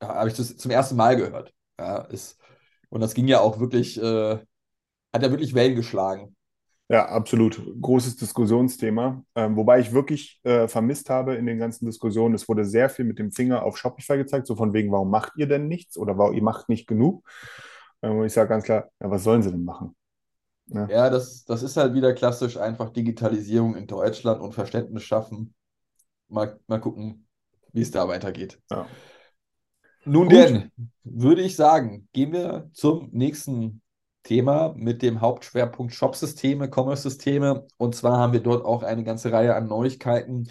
[0.01, 1.53] habe ich das zum ersten Mal gehört.
[1.79, 2.39] Ja, ist,
[2.89, 4.37] und das ging ja auch wirklich, äh,
[5.13, 6.35] hat ja wirklich Wellen geschlagen.
[6.87, 7.59] Ja, absolut.
[7.81, 9.23] Großes Diskussionsthema.
[9.33, 13.05] Ähm, wobei ich wirklich äh, vermisst habe in den ganzen Diskussionen, es wurde sehr viel
[13.05, 16.17] mit dem Finger auf Shopify gezeigt, so von wegen, warum macht ihr denn nichts oder
[16.17, 17.27] warum ihr macht nicht genug?
[18.03, 19.95] Ähm, und ich sage ganz klar, ja, was sollen sie denn machen?
[20.67, 20.87] Ne?
[20.91, 25.55] Ja, das, das ist halt wieder klassisch einfach Digitalisierung in Deutschland und Verständnis schaffen.
[26.27, 27.27] Mal, mal gucken,
[27.71, 28.59] wie es da weitergeht.
[28.71, 28.87] Ja.
[30.05, 30.37] Nun Gut.
[30.37, 30.71] denn,
[31.03, 33.81] würde ich sagen, gehen wir zum nächsten
[34.23, 37.67] Thema mit dem Hauptschwerpunkt Shop-Systeme, Commerce-Systeme.
[37.77, 40.49] Und zwar haben wir dort auch eine ganze Reihe an Neuigkeiten.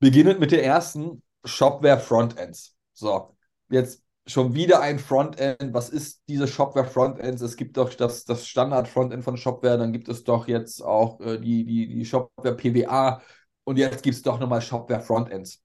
[0.00, 2.74] Beginnend mit der ersten, Shopware Frontends.
[2.92, 3.36] So,
[3.68, 5.74] jetzt schon wieder ein Frontend.
[5.74, 7.42] Was ist diese Shopware Frontends?
[7.42, 11.38] Es gibt doch das, das Standard-Frontend von Shopware, dann gibt es doch jetzt auch äh,
[11.38, 13.20] die, die, die Shopware PWA
[13.64, 15.62] und jetzt gibt es doch nochmal Shopware Frontends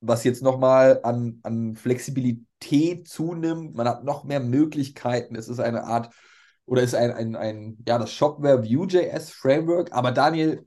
[0.00, 3.74] was jetzt nochmal an, an Flexibilität zunimmt.
[3.74, 5.36] Man hat noch mehr Möglichkeiten.
[5.36, 6.14] Es ist eine Art
[6.66, 9.92] oder ist ein, ein, ein ja, das Shopware Vue.js Framework.
[9.92, 10.66] Aber Daniel,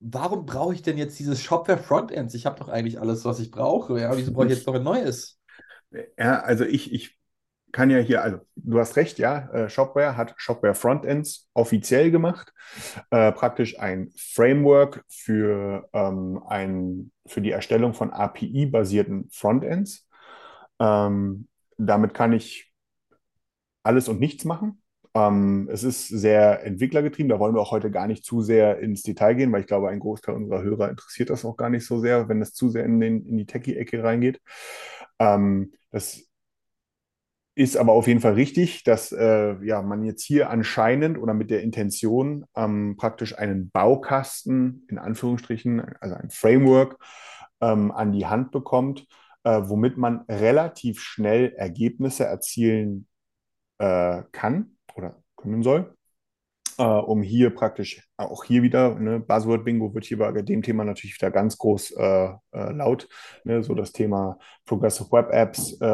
[0.00, 2.34] warum brauche ich denn jetzt dieses Shopware Frontends?
[2.34, 4.00] Ich habe doch eigentlich alles, was ich brauche.
[4.00, 5.40] Ja, wieso brauche ich jetzt noch ein neues?
[6.18, 7.18] Ja, also ich, ich
[7.74, 12.54] kann ja hier, also du hast recht, ja, äh, Shopware hat Shopware Frontends offiziell gemacht,
[13.10, 20.08] äh, praktisch ein Framework für, ähm, ein, für die Erstellung von API-basierten Frontends.
[20.78, 22.72] Ähm, damit kann ich
[23.82, 24.80] alles und nichts machen.
[25.16, 27.28] Ähm, es ist sehr entwicklergetrieben.
[27.28, 29.88] Da wollen wir auch heute gar nicht zu sehr ins Detail gehen, weil ich glaube,
[29.88, 32.84] ein Großteil unserer Hörer interessiert das auch gar nicht so sehr, wenn es zu sehr
[32.84, 34.40] in, den, in die Techie-Ecke reingeht.
[35.18, 36.28] Ähm, das
[37.54, 41.50] ist aber auf jeden Fall richtig, dass äh, ja, man jetzt hier anscheinend oder mit
[41.50, 46.98] der Intention ähm, praktisch einen Baukasten, in Anführungsstrichen, also ein Framework
[47.60, 49.06] ähm, an die Hand bekommt,
[49.44, 53.06] äh, womit man relativ schnell Ergebnisse erzielen
[53.78, 55.94] äh, kann oder können soll
[56.78, 61.16] äh, um hier praktisch, auch hier wieder, ne, Buzzword-Bingo wird hier bei dem Thema natürlich
[61.16, 63.08] wieder ganz groß äh, äh, laut,
[63.44, 65.84] ne, so das Thema Progressive Web Apps äh,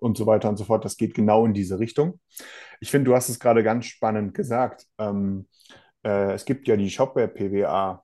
[0.00, 2.20] und so weiter und so fort, das geht genau in diese Richtung.
[2.80, 4.86] Ich finde, du hast es gerade ganz spannend gesagt.
[4.98, 5.46] Ähm,
[6.04, 8.02] äh, es gibt ja die Shopware-PWA.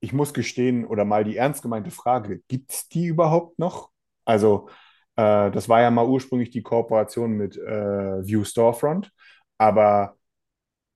[0.00, 3.90] Ich muss gestehen, oder mal die ernst gemeinte Frage, gibt es die überhaupt noch?
[4.24, 4.68] Also,
[5.16, 9.10] äh, das war ja mal ursprünglich die Kooperation mit View Storefront,
[9.58, 10.16] aber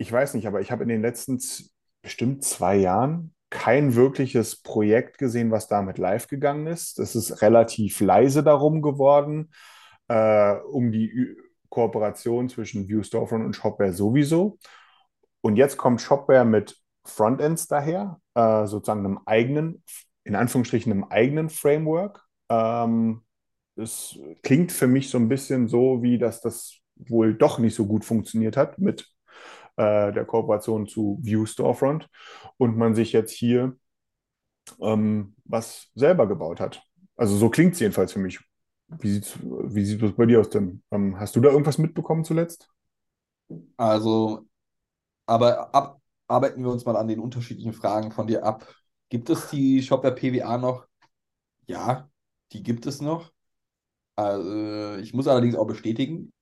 [0.05, 1.41] ich weiß nicht, aber ich habe in den letzten
[2.03, 6.99] bestimmt zwei Jahren kein wirkliches Projekt gesehen, was damit live gegangen ist.
[6.99, 9.51] Es ist relativ leise darum geworden,
[10.09, 11.37] äh, um die Ü
[11.71, 14.59] Kooperation zwischen View Storefront und Shopware sowieso.
[15.41, 19.83] Und jetzt kommt Shopware mit Frontends daher, äh, sozusagen einem eigenen,
[20.25, 22.23] in Anführungsstrichen einem eigenen Framework.
[22.51, 23.23] Ähm,
[23.77, 27.87] es klingt für mich so ein bisschen so, wie dass das wohl doch nicht so
[27.87, 29.14] gut funktioniert hat mit
[29.77, 32.09] äh, der Kooperation zu View Storefront
[32.59, 33.77] und man sich jetzt hier
[34.81, 36.83] ähm, was selber gebaut hat.
[37.17, 38.41] Also so klingt es jedenfalls für mich.
[38.89, 40.83] Wie sieht wie sieht das bei dir aus denn?
[40.91, 42.69] Ähm, hast du da irgendwas mitbekommen zuletzt?
[43.77, 44.47] Also,
[45.27, 48.67] aber ab, arbeiten wir uns mal an den unterschiedlichen Fragen von dir ab.
[49.09, 50.87] Gibt es die Shopware PWA noch?
[51.67, 52.11] Ja,
[52.53, 53.33] die gibt es noch.
[54.17, 56.33] Also, ich muss allerdings auch bestätigen,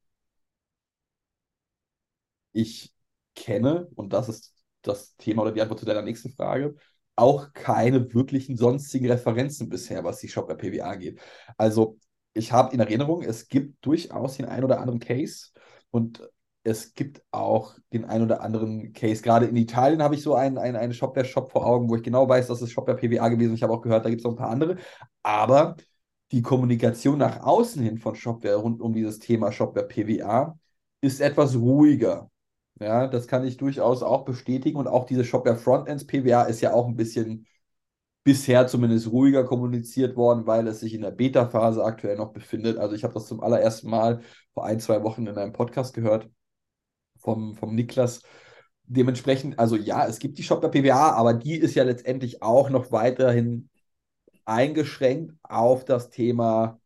[2.52, 2.91] ich
[3.34, 6.74] kenne, und das ist das Thema oder die Antwort zu deiner nächsten Frage,
[7.16, 11.20] auch keine wirklichen sonstigen Referenzen bisher, was die Shopware PWA angeht.
[11.56, 11.98] Also
[12.34, 15.48] ich habe in Erinnerung, es gibt durchaus den einen oder anderen Case
[15.90, 16.22] und
[16.64, 19.22] es gibt auch den einen oder anderen Case.
[19.22, 22.28] Gerade in Italien habe ich so einen, einen, einen Shopware-Shop vor Augen, wo ich genau
[22.28, 23.54] weiß, das ist Shopware PWA gewesen.
[23.54, 24.76] Ich habe auch gehört, da gibt es noch ein paar andere.
[25.22, 25.76] Aber
[26.30, 30.56] die Kommunikation nach außen hin von Shopware rund um dieses Thema Shopware PWA
[31.00, 32.30] ist etwas ruhiger.
[32.82, 34.76] Ja, das kann ich durchaus auch bestätigen.
[34.78, 37.46] Und auch diese Shopware Frontends PWA ist ja auch ein bisschen
[38.24, 42.78] bisher zumindest ruhiger kommuniziert worden, weil es sich in der Beta-Phase aktuell noch befindet.
[42.78, 44.20] Also ich habe das zum allerersten Mal
[44.54, 46.30] vor ein, zwei Wochen in einem Podcast gehört
[47.18, 48.22] vom, vom Niklas.
[48.84, 52.92] Dementsprechend, also ja, es gibt die Shopware PWA, aber die ist ja letztendlich auch noch
[52.92, 53.70] weiterhin
[54.44, 56.80] eingeschränkt auf das Thema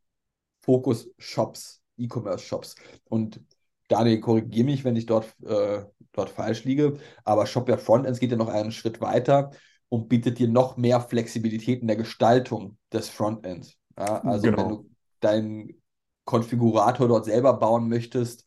[0.62, 2.76] Fokus Shops, E-Commerce Shops.
[3.04, 3.40] Und
[3.88, 8.37] Daniel, korrigiere mich, wenn ich dort, äh, dort falsch liege, aber Shopware Frontends geht ja
[8.37, 9.51] noch einen Schritt weiter
[9.88, 13.77] und bietet dir noch mehr Flexibilität in der Gestaltung des Frontends.
[13.96, 14.59] Ja, also genau.
[14.59, 15.83] wenn du deinen
[16.25, 18.44] Konfigurator dort selber bauen möchtest,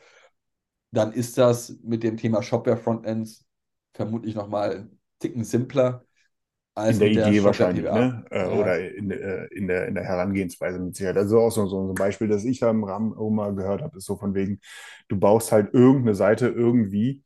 [0.91, 3.45] dann ist das mit dem Thema Shopware Frontends
[3.93, 6.05] vermutlich nochmal ein Ticken simpler
[6.75, 8.25] in der Idee der wahrscheinlich, ne?
[8.31, 8.51] Äh, ja.
[8.51, 11.17] Oder in, äh, in, der, in der Herangehensweise mit Sicherheit.
[11.17, 13.97] Also auch so, so ein Beispiel, das ich da im Rahmen auch mal gehört habe,
[13.97, 14.59] ist so von wegen,
[15.07, 17.23] du baust halt irgendeine Seite irgendwie,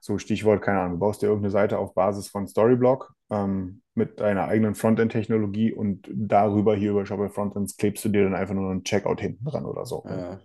[0.00, 4.20] so Stichwort, keine Ahnung, du baust dir irgendeine Seite auf Basis von Storyblock ähm, mit
[4.20, 8.70] deiner eigenen Frontend-Technologie und darüber hier über Shopware Frontends klebst du dir dann einfach nur
[8.70, 10.04] einen Checkout hinten dran oder so.
[10.06, 10.40] Ja.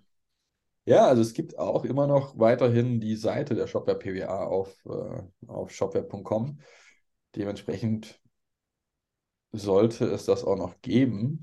[0.86, 5.22] Ja, also es gibt auch immer noch weiterhin die Seite der Shopware PWA auf, äh,
[5.46, 6.60] auf shopware.com.
[7.36, 8.22] Dementsprechend
[9.58, 11.42] sollte es das auch noch geben.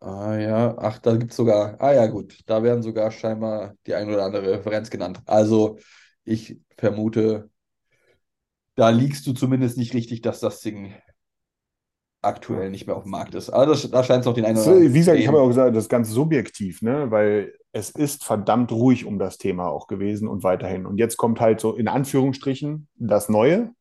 [0.00, 3.94] Ah ja, ach, da gibt es sogar, ah ja gut, da werden sogar scheinbar die
[3.94, 5.22] ein oder andere Referenz genannt.
[5.24, 5.78] Also
[6.24, 7.48] ich vermute,
[8.74, 10.94] da liegst du zumindest nicht richtig, dass das Ding
[12.24, 13.50] aktuell nicht mehr auf dem Markt ist.
[13.50, 14.94] Aber das, da scheint es noch den einen oder anderen.
[14.94, 17.10] Wie gesagt, ich habe ja auch gesagt, das ist ganz subjektiv, ne?
[17.10, 20.86] weil es ist verdammt ruhig um das Thema auch gewesen und weiterhin.
[20.86, 23.72] Und jetzt kommt halt so in Anführungsstrichen das Neue.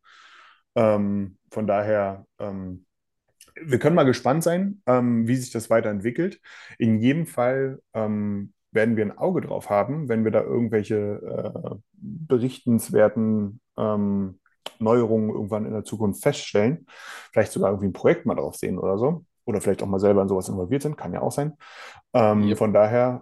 [0.76, 2.86] Ähm, von daher, ähm,
[3.56, 6.42] wir können mal gespannt sein, ähm, wie sich das weiterentwickelt.
[6.78, 11.76] In jedem Fall ähm, werden wir ein Auge drauf haben, wenn wir da irgendwelche äh,
[11.94, 14.40] berichtenswerten ähm,
[14.80, 16.88] Neuerungen irgendwann in der Zukunft feststellen.
[17.32, 19.26] Vielleicht sogar irgendwie ein Projekt mal drauf sehen oder so.
[19.46, 21.58] Oder vielleicht auch mal selber in sowas involviert sind, kann ja auch sein.
[22.14, 22.58] Ähm, yep.
[22.58, 23.22] Von daher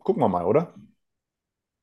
[0.00, 0.74] gucken wir mal, oder?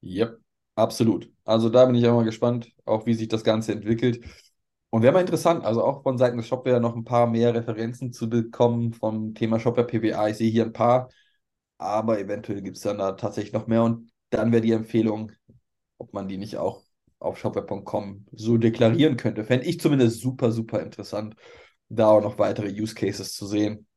[0.02, 0.32] Ja,
[0.76, 1.32] absolut.
[1.46, 4.24] Also da bin ich auch mal gespannt, auch wie sich das Ganze entwickelt.
[4.92, 8.12] Und wäre mal interessant, also auch von Seiten des Shopware noch ein paar mehr Referenzen
[8.12, 10.28] zu bekommen vom Thema Shopware PWA.
[10.28, 11.10] Ich sehe hier ein paar,
[11.78, 13.84] aber eventuell gibt es dann da tatsächlich noch mehr.
[13.84, 15.32] Und dann wäre die Empfehlung,
[15.98, 16.84] ob man die nicht auch
[17.20, 19.46] auf shopware.com so deklarieren könnte.
[19.46, 21.38] Fände ich zumindest super, super interessant,
[21.88, 23.88] da auch noch weitere Use Cases zu sehen.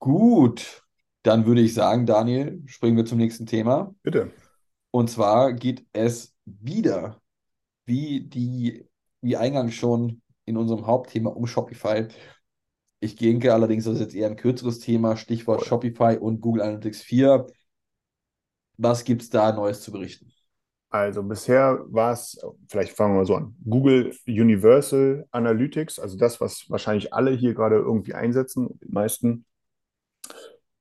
[0.00, 0.82] Gut,
[1.22, 3.94] dann würde ich sagen, Daniel, springen wir zum nächsten Thema.
[4.02, 4.32] Bitte.
[4.90, 7.21] Und zwar geht es wieder,
[7.84, 8.86] wie die,
[9.20, 12.08] wie eingangs schon in unserem Hauptthema um Shopify.
[13.00, 15.64] Ich denke allerdings, das ist jetzt eher ein kürzeres Thema, Stichwort.
[15.64, 17.46] Shopify und Google Analytics 4.
[18.78, 20.32] Was gibt es da Neues zu berichten?
[20.90, 26.38] Also bisher war es, vielleicht fangen wir mal so an, Google Universal Analytics, also das,
[26.38, 29.46] was wahrscheinlich alle hier gerade irgendwie einsetzen, die meisten.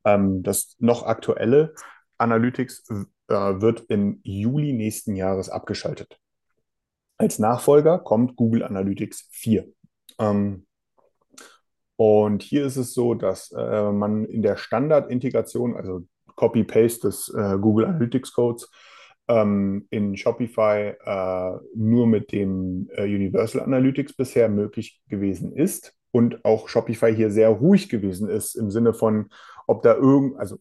[0.04, 1.76] Ähm, das noch aktuelle
[2.18, 6.20] Analytics äh, wird im Juli nächsten Jahres abgeschaltet.
[7.22, 9.68] Als Nachfolger kommt Google Analytics 4.
[10.18, 10.66] Ähm,
[11.96, 17.60] und hier ist es so, dass äh, man in der Standardintegration, also Copy-Paste des äh,
[17.60, 18.72] Google Analytics Codes,
[19.28, 26.44] ähm, in Shopify äh, nur mit dem äh, Universal Analytics bisher möglich gewesen ist und
[26.44, 29.30] auch Shopify hier sehr ruhig gewesen ist im Sinne von,
[29.68, 30.58] ob da irgend, also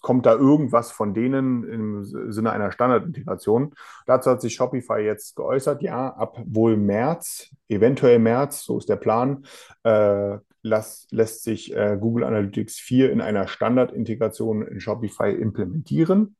[0.00, 3.74] kommt da irgendwas von denen im Sinne einer Standardintegration.
[4.06, 8.96] Dazu hat sich Shopify jetzt geäußert, ja, ab wohl März, eventuell März, so ist der
[8.96, 9.44] Plan,
[9.82, 16.36] äh, las, lässt sich äh, Google Analytics 4 in einer Standardintegration in Shopify implementieren.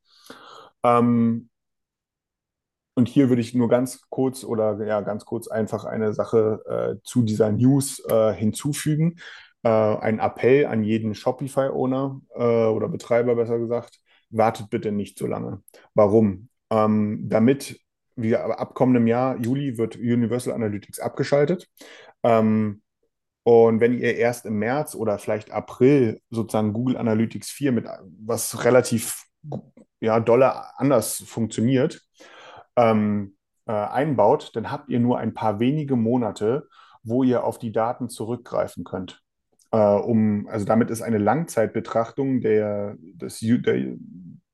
[0.83, 1.49] Ähm,
[2.97, 7.03] und hier würde ich nur ganz kurz oder ja, ganz kurz einfach eine Sache äh,
[7.03, 9.17] zu dieser News äh, hinzufügen.
[9.65, 13.99] Äh, ein Appell an jeden Shopify-Owner äh, oder Betreiber besser gesagt,
[14.29, 15.63] wartet bitte nicht so lange.
[15.95, 16.51] Warum?
[16.71, 17.81] Ähm, damit,
[18.15, 21.69] wie ab kommendem Jahr, Juli, wird Universal Analytics abgeschaltet.
[22.23, 22.83] Ähm,
[23.43, 27.87] und wenn ihr erst im März oder vielleicht April sozusagen Google Analytics 4 mit
[28.21, 29.25] was relativ
[30.01, 32.03] ja, doller anders funktioniert,
[32.77, 36.69] ähm, äh, einbaut, dann habt ihr nur ein paar wenige Monate,
[37.03, 39.24] wo ihr auf die Daten zurückgreifen könnt.
[39.75, 43.97] Äh, um, also damit ist eine Langzeitbetrachtung der, des, der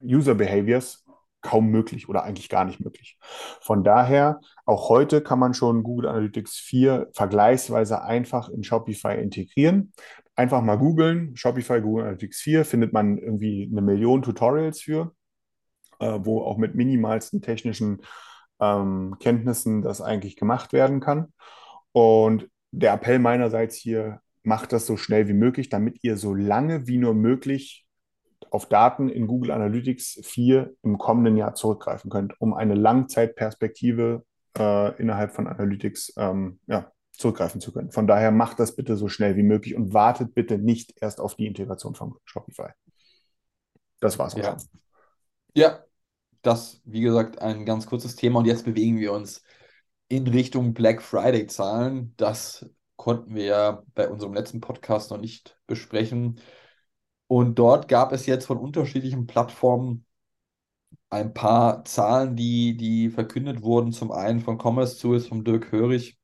[0.02, 1.04] User Behaviors
[1.42, 3.18] kaum möglich oder eigentlich gar nicht möglich.
[3.60, 9.92] Von daher, auch heute kann man schon Google Analytics 4 vergleichsweise einfach in Shopify integrieren.
[10.36, 15.14] Einfach mal googeln, Shopify Google Analytics 4, findet man irgendwie eine Million Tutorials für,
[15.98, 18.00] äh, wo auch mit minimalsten technischen
[18.58, 21.34] ähm, Kenntnissen das eigentlich gemacht werden kann.
[21.92, 26.86] Und der Appell meinerseits hier, macht das so schnell wie möglich, damit ihr so lange
[26.86, 27.86] wie nur möglich
[28.50, 34.24] auf Daten in Google Analytics 4 im kommenden Jahr zurückgreifen könnt, um eine Langzeitperspektive
[34.58, 37.92] äh, innerhalb von Analytics ähm, ja, zurückgreifen zu können.
[37.92, 41.36] Von daher macht das bitte so schnell wie möglich und wartet bitte nicht erst auf
[41.36, 42.70] die Integration von Shopify.
[44.00, 44.56] Das war's Ja.
[44.56, 44.68] schon.
[45.54, 45.84] Ja,
[46.42, 49.42] das, wie gesagt, ein ganz kurzes Thema und jetzt bewegen wir uns
[50.08, 52.14] in Richtung Black Friday-Zahlen.
[52.16, 52.66] Das
[53.00, 56.38] konnten wir ja bei unserem letzten Podcast noch nicht besprechen.
[57.28, 60.04] Und dort gab es jetzt von unterschiedlichen Plattformen
[61.08, 63.92] ein paar Zahlen, die, die verkündet wurden.
[63.92, 66.18] Zum einen von Commerce Tools, von Dirk Hörig.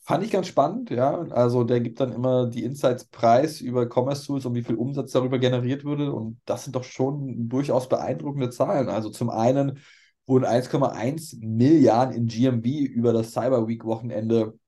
[0.00, 1.20] Fand ich ganz spannend, ja.
[1.30, 5.38] Also der gibt dann immer die Insights-Preis über Commerce Tools und wie viel Umsatz darüber
[5.38, 6.12] generiert würde.
[6.12, 8.88] Und das sind doch schon durchaus beeindruckende Zahlen.
[8.88, 9.78] Also zum einen
[10.26, 14.58] wurden 1,1 Milliarden in GMV über das Cyber Week-Wochenende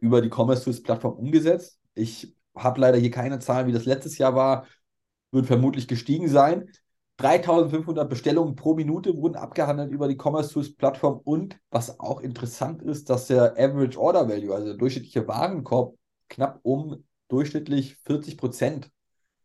[0.00, 1.78] über die Commerce Tools Plattform umgesetzt.
[1.94, 4.66] Ich habe leider hier keine Zahlen, wie das letztes Jahr war.
[5.32, 6.70] Wird vermutlich gestiegen sein.
[7.18, 12.82] 3500 Bestellungen pro Minute wurden abgehandelt über die Commerce Tools Plattform und was auch interessant
[12.82, 15.96] ist, dass der Average Order Value, also der durchschnittliche Warenkorb,
[16.30, 18.90] knapp um durchschnittlich 40 Prozent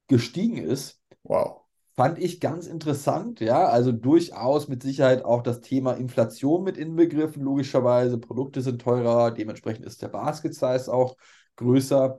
[0.07, 1.01] gestiegen ist.
[1.23, 1.64] Wow.
[1.97, 3.67] Fand ich ganz interessant, ja.
[3.69, 8.17] Also durchaus mit Sicherheit auch das Thema Inflation mit inbegriffen, logischerweise.
[8.17, 11.15] Produkte sind teurer, dementsprechend ist der Basket Size auch
[11.55, 12.17] größer,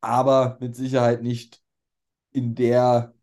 [0.00, 1.62] aber mit Sicherheit nicht
[2.32, 3.14] in der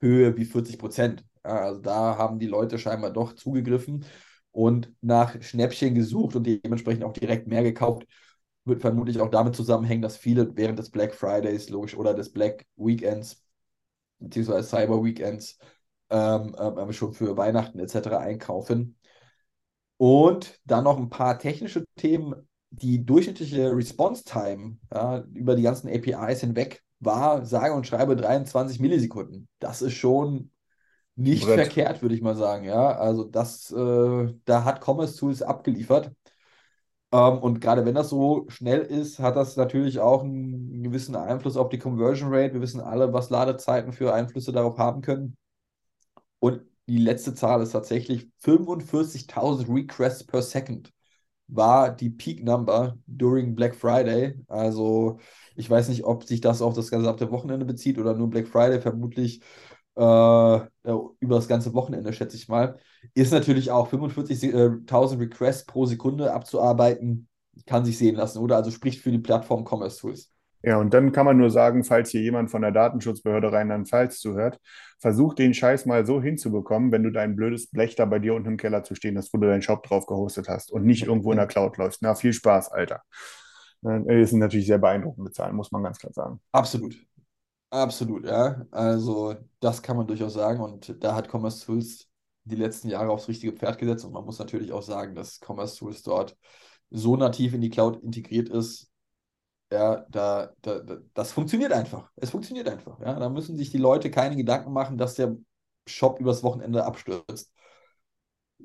[0.00, 1.24] Höhe wie 40 Prozent.
[1.44, 4.04] Also da haben die Leute scheinbar doch zugegriffen
[4.52, 8.06] und nach Schnäppchen gesucht und dementsprechend auch direkt mehr gekauft.
[8.64, 12.66] Wird vermutlich auch damit zusammenhängen, dass viele während des Black Fridays, logisch, oder des Black
[12.76, 13.43] Weekends
[14.18, 15.58] beziehungsweise Cyber Weekends
[16.10, 18.18] ähm, ähm, schon für Weihnachten etc.
[18.18, 18.96] einkaufen.
[19.96, 22.34] Und dann noch ein paar technische Themen.
[22.70, 28.80] Die durchschnittliche Response Time ja, über die ganzen APIs hinweg war, sage und schreibe, 23
[28.80, 29.48] Millisekunden.
[29.60, 30.50] Das ist schon
[31.16, 31.60] nicht Brett.
[31.60, 32.64] verkehrt, würde ich mal sagen.
[32.64, 36.10] Ja, also das, äh, da hat Commerce Tools abgeliefert.
[37.14, 41.56] Ähm, und gerade wenn das so schnell ist, hat das natürlich auch einen gewissen Einfluss
[41.56, 42.54] auf die Conversion Rate.
[42.54, 45.36] Wir wissen alle, was Ladezeiten für Einflüsse darauf haben können.
[46.40, 50.92] Und die letzte Zahl ist tatsächlich 45.000 Requests per Second
[51.46, 54.34] war die Peak Number during Black Friday.
[54.48, 55.18] Also
[55.56, 58.80] ich weiß nicht, ob sich das auf das gesamte Wochenende bezieht oder nur Black Friday,
[58.80, 59.40] vermutlich
[59.96, 60.00] äh,
[61.20, 62.78] über das ganze Wochenende, schätze ich mal.
[63.14, 67.28] Ist natürlich auch 45.000 Requests pro Sekunde abzuarbeiten,
[67.66, 68.56] kann sich sehen lassen, oder?
[68.56, 70.30] Also spricht für die Plattform Commerce Tools.
[70.62, 74.58] Ja, und dann kann man nur sagen, falls hier jemand von der Datenschutzbehörde Rheinland-Pfalz zuhört,
[74.98, 78.48] versuch den Scheiß mal so hinzubekommen, wenn du dein blödes Blech da bei dir unten
[78.48, 81.32] im Keller zu stehen hast, wo du deinen Shop drauf gehostet hast und nicht irgendwo
[81.32, 82.00] in der Cloud läufst.
[82.00, 83.02] Na, viel Spaß, Alter.
[83.82, 86.40] Das sind natürlich sehr beeindruckende Zahlen, muss man ganz klar sagen.
[86.52, 86.96] Absolut.
[87.74, 88.64] Absolut, ja.
[88.70, 90.60] Also, das kann man durchaus sagen.
[90.60, 92.08] Und da hat Commerce Tools
[92.44, 94.04] die letzten Jahre aufs richtige Pferd gesetzt.
[94.04, 96.36] Und man muss natürlich auch sagen, dass Commerce Tools dort
[96.90, 98.90] so nativ in die Cloud integriert ist,
[99.72, 100.80] ja, da, da,
[101.14, 102.10] das funktioniert einfach.
[102.16, 103.00] Es funktioniert einfach.
[103.00, 105.36] Ja, da müssen sich die Leute keine Gedanken machen, dass der
[105.86, 107.52] Shop übers Wochenende abstürzt.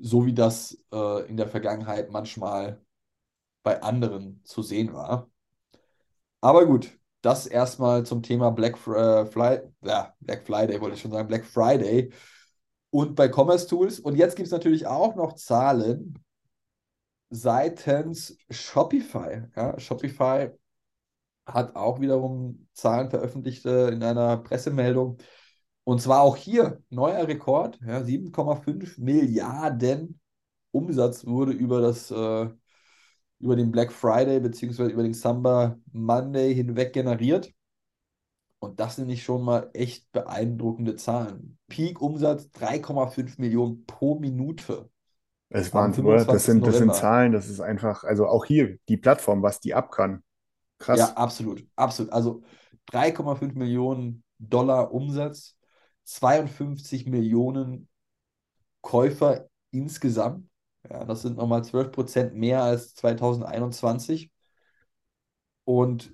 [0.01, 2.82] So wie das äh, in der Vergangenheit manchmal
[3.64, 5.30] bei anderen zu sehen war.
[6.41, 11.11] Aber gut, das erstmal zum Thema Black, äh, Fly, ja, Black Friday, wollte ich schon
[11.11, 12.11] sagen, Black Friday
[12.91, 13.99] und bei Commerce Tools.
[13.99, 16.20] Und jetzt gibt es natürlich auch noch Zahlen
[17.30, 19.43] seitens Shopify.
[19.55, 20.49] Ja, Shopify
[21.45, 25.17] hat auch wiederum Zahlen veröffentlicht äh, in einer Pressemeldung.
[25.84, 30.20] Und zwar auch hier neuer Rekord, ja, 7,5 Milliarden
[30.72, 32.49] Umsatz wurde über das äh,
[33.40, 34.92] über den Black Friday bzw.
[34.92, 37.54] über den Samba Monday hinweg generiert.
[38.60, 41.58] Und das sind nicht schon mal echt beeindruckende Zahlen.
[41.70, 44.90] Peak-Umsatz 3,5 Millionen pro Minute.
[45.50, 46.26] Das ist Wahnsinn, oder?
[46.26, 49.74] Das sind, das sind Zahlen, das ist einfach, also auch hier die Plattform, was die
[49.74, 50.24] ab kann.
[50.78, 51.00] Krass.
[51.00, 52.12] Ja, absolut, absolut.
[52.12, 52.44] Also
[52.92, 55.58] 3,5 Millionen Dollar Umsatz,
[56.04, 57.88] 52 Millionen
[58.82, 60.49] Käufer insgesamt.
[60.88, 64.32] Ja, das sind nochmal 12 Prozent mehr als 2021.
[65.66, 66.14] Und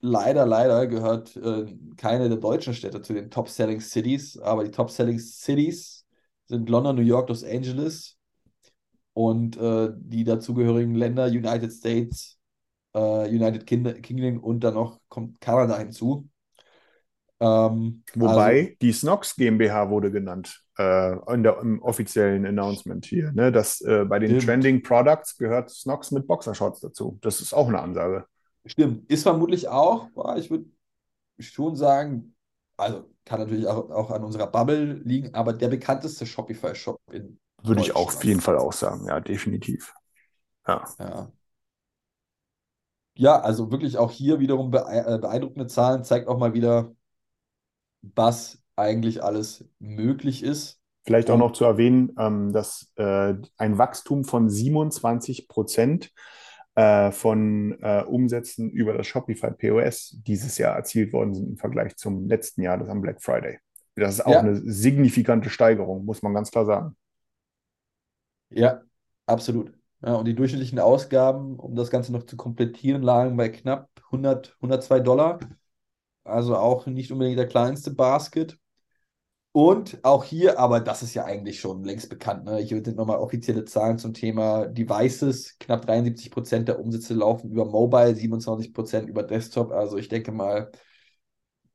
[0.00, 5.18] leider, leider gehört äh, keine der deutschen Städte zu den Top-Selling Cities, aber die Top-Selling
[5.18, 6.06] Cities
[6.46, 8.18] sind London, New York, Los Angeles
[9.12, 12.38] und äh, die dazugehörigen Länder United States,
[12.94, 16.28] äh, United Kingdom und dann noch kommt Kanada hinzu.
[17.38, 23.32] Ähm, Wobei also, die Snox GmbH wurde genannt in der, im offiziellen Announcement hier.
[23.32, 23.52] Ne?
[23.52, 24.44] Dass äh, bei den stimmt.
[24.44, 27.18] Trending Products gehört Snox mit Boxershorts dazu.
[27.20, 28.26] Das ist auch eine Ansage.
[28.66, 30.66] Stimmt, ist vermutlich auch, ich würde
[31.38, 32.34] schon sagen,
[32.76, 37.80] also kann natürlich auch, auch an unserer Bubble liegen, aber der bekannteste Shopify-Shop in Würde
[37.80, 39.94] ich auch auf jeden Fall auch sagen, ja, definitiv.
[40.66, 40.84] Ja.
[40.98, 41.32] ja.
[43.16, 46.94] Ja, also wirklich auch hier wiederum äh, beeindruckende Zahlen, zeigt auch mal wieder,
[48.02, 50.80] was eigentlich alles möglich ist.
[51.04, 56.12] Vielleicht auch noch zu erwähnen, ähm, dass äh, ein Wachstum von 27 Prozent
[56.74, 61.96] äh, von äh, Umsätzen über das Shopify POS dieses Jahr erzielt worden sind im Vergleich
[61.96, 63.58] zum letzten Jahr, das am Black Friday.
[63.96, 64.40] Das ist auch ja.
[64.40, 66.96] eine signifikante Steigerung, muss man ganz klar sagen.
[68.50, 68.82] Ja,
[69.26, 69.72] absolut.
[70.02, 74.56] Ja, und die durchschnittlichen Ausgaben, um das Ganze noch zu komplettieren, lagen bei knapp 100,
[74.56, 75.40] 102 Dollar.
[76.24, 78.58] Also auch nicht unbedingt der kleinste Basket.
[79.52, 82.44] Und auch hier, aber das ist ja eigentlich schon längst bekannt.
[82.44, 82.58] Ne?
[82.58, 85.58] Hier sind nochmal offizielle Zahlen zum Thema Devices.
[85.58, 89.72] Knapp 73 Prozent der Umsätze laufen über Mobile, 27 Prozent über Desktop.
[89.72, 90.70] Also ich denke mal,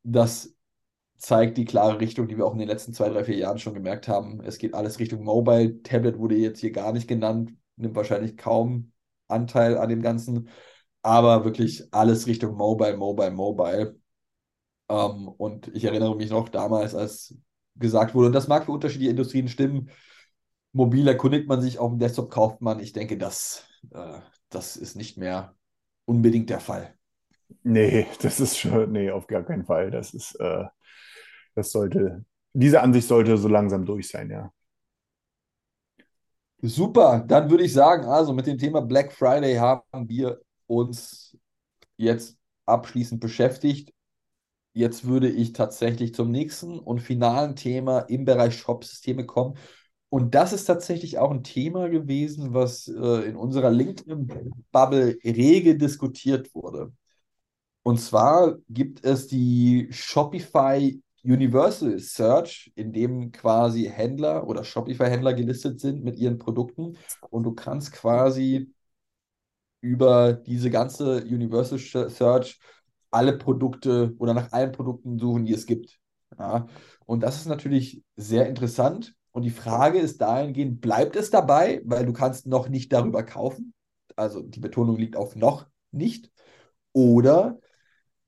[0.04, 0.56] das
[1.18, 3.74] zeigt die klare Richtung, die wir auch in den letzten zwei, drei, vier Jahren schon
[3.74, 4.42] gemerkt haben.
[4.42, 5.82] Es geht alles Richtung Mobile.
[5.84, 8.92] Tablet wurde jetzt hier gar nicht genannt nimmt wahrscheinlich kaum
[9.28, 10.50] Anteil an dem Ganzen,
[11.02, 14.00] aber wirklich alles Richtung Mobile, Mobile, Mobile.
[14.90, 17.36] Ähm, und ich erinnere mich noch damals, als
[17.76, 19.90] gesagt wurde, und das mag für unterschiedliche Industrien stimmen,
[20.74, 22.80] mobil erkundigt man sich, auf dem Desktop kauft man.
[22.80, 24.20] Ich denke, das, äh,
[24.50, 25.56] das ist nicht mehr
[26.06, 26.96] unbedingt der Fall.
[27.64, 29.92] Nee, das ist schon, nee, auf gar keinen Fall.
[29.92, 30.66] Das ist, äh,
[31.56, 34.52] das sollte, diese Ansicht sollte so langsam durch sein, ja.
[36.62, 41.38] Super, dann würde ich sagen, also mit dem Thema Black Friday haben wir uns
[41.98, 43.94] jetzt abschließend beschäftigt.
[44.78, 49.58] Jetzt würde ich tatsächlich zum nächsten und finalen Thema im Bereich Shop-Systeme kommen.
[50.10, 56.54] Und das ist tatsächlich auch ein Thema gewesen, was äh, in unserer LinkedIn-Bubble rege diskutiert
[56.54, 56.92] wurde.
[57.84, 65.80] Und zwar gibt es die Shopify Universal Search, in dem quasi Händler oder Shopify-Händler gelistet
[65.80, 66.98] sind mit ihren Produkten
[67.30, 68.74] und du kannst quasi
[69.80, 72.60] über diese ganze Universal Search
[73.16, 76.00] alle Produkte oder nach allen Produkten suchen, die es gibt.
[76.38, 76.68] Ja.
[77.06, 82.06] Und das ist natürlich sehr interessant Und die Frage ist dahingehend, bleibt es dabei, weil
[82.06, 83.74] du kannst noch nicht darüber kaufen?
[84.16, 86.32] Also die Betonung liegt auf noch nicht.
[86.94, 87.60] Oder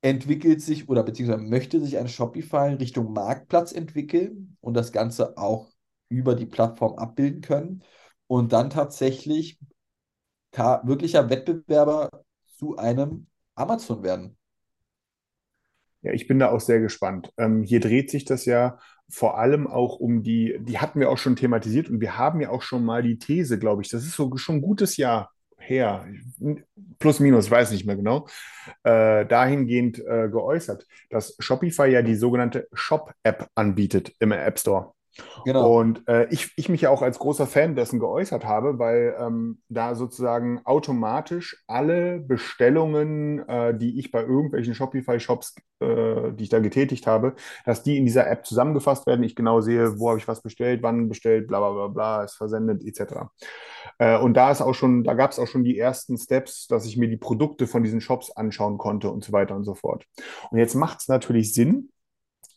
[0.02, 5.70] entwickelt sich oder beziehungsweise möchte sich ein Shopify Richtung Marktplatz entwickeln und das Ganze auch
[6.08, 7.84] über die Plattform abbilden können
[8.28, 9.58] und dann tatsächlich
[10.52, 12.10] wirklicher Wettbewerber
[12.56, 14.37] zu einem Amazon werden.
[16.02, 17.32] Ja, ich bin da auch sehr gespannt.
[17.36, 18.78] Ähm, hier dreht sich das ja
[19.10, 22.50] vor allem auch um die, die hatten wir auch schon thematisiert und wir haben ja
[22.50, 26.06] auch schon mal die These, glaube ich, das ist so schon ein gutes Jahr her,
[26.98, 28.26] plus minus, weiß nicht mehr genau,
[28.84, 34.92] äh, dahingehend äh, geäußert, dass Shopify ja die sogenannte Shop-App anbietet im App Store.
[35.44, 35.78] Genau.
[35.78, 39.60] Und äh, ich, ich mich ja auch als großer Fan dessen geäußert habe, weil ähm,
[39.68, 46.60] da sozusagen automatisch alle Bestellungen, äh, die ich bei irgendwelchen Shopify-Shops, äh, die ich da
[46.60, 47.34] getätigt habe,
[47.64, 49.24] dass die in dieser App zusammengefasst werden.
[49.24, 52.36] Ich genau sehe, wo habe ich was bestellt, wann bestellt, bla bla bla bla, ist
[52.36, 53.30] versendet, etc.
[53.98, 56.86] Äh, und da ist auch schon, da gab es auch schon die ersten Steps, dass
[56.86, 60.04] ich mir die Produkte von diesen Shops anschauen konnte und so weiter und so fort.
[60.50, 61.90] Und jetzt macht es natürlich Sinn,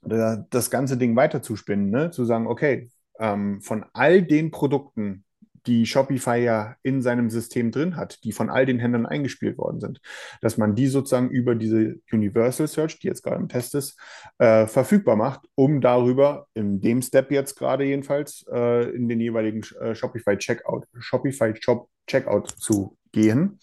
[0.01, 2.11] das ganze Ding weiterzuspinnen, ne?
[2.11, 2.89] zu sagen, okay,
[3.19, 5.23] ähm, von all den Produkten,
[5.67, 9.79] die Shopify ja in seinem System drin hat, die von all den Händlern eingespielt worden
[9.79, 10.01] sind,
[10.41, 13.99] dass man die sozusagen über diese Universal Search, die jetzt gerade im Test ist,
[14.39, 19.61] äh, verfügbar macht, um darüber in dem Step jetzt gerade jedenfalls äh, in den jeweiligen
[19.79, 23.59] äh, Shopify Checkout, Shopify Shop Checkout zu gehen.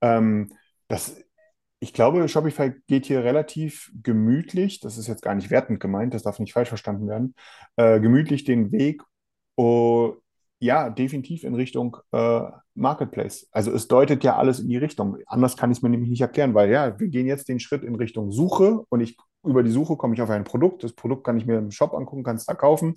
[0.00, 0.52] Ähm,
[0.88, 1.20] das
[1.80, 6.22] ich glaube, Shopify geht hier relativ gemütlich, das ist jetzt gar nicht wertend gemeint, das
[6.22, 7.34] darf nicht falsch verstanden werden,
[7.76, 9.02] äh, gemütlich den Weg,
[9.56, 10.14] oh,
[10.58, 12.40] ja, definitiv in Richtung äh,
[12.74, 13.46] Marketplace.
[13.52, 15.18] Also es deutet ja alles in die Richtung.
[15.26, 17.84] Anders kann ich es mir nämlich nicht erklären, weil ja, wir gehen jetzt den Schritt
[17.84, 20.82] in Richtung Suche und ich über die Suche komme ich auf ein Produkt.
[20.82, 22.94] Das Produkt kann ich mir im Shop angucken, kann es da kaufen,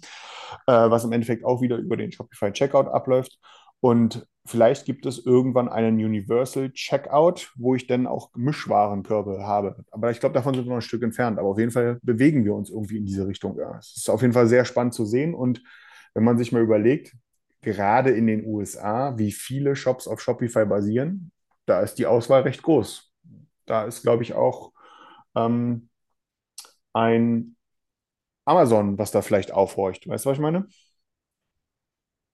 [0.68, 3.40] äh, was im Endeffekt auch wieder über den Shopify Checkout abläuft.
[3.82, 9.84] Und vielleicht gibt es irgendwann einen Universal Checkout, wo ich dann auch Mischwarenkörbe habe.
[9.92, 11.40] Aber ich glaube, davon sind wir noch ein Stück entfernt.
[11.40, 13.58] Aber auf jeden Fall bewegen wir uns irgendwie in diese Richtung.
[13.58, 15.34] Ja, es ist auf jeden Fall sehr spannend zu sehen.
[15.34, 15.62] Und
[16.14, 17.16] wenn man sich mal überlegt,
[17.62, 21.32] gerade in den USA, wie viele Shops auf Shopify basieren,
[21.66, 23.12] da ist die Auswahl recht groß.
[23.66, 24.72] Da ist, glaube ich, auch
[25.36, 25.90] ähm,
[26.94, 27.56] ein
[28.46, 30.08] Amazon, was da vielleicht aufhorcht.
[30.08, 30.68] Weißt du, was ich meine?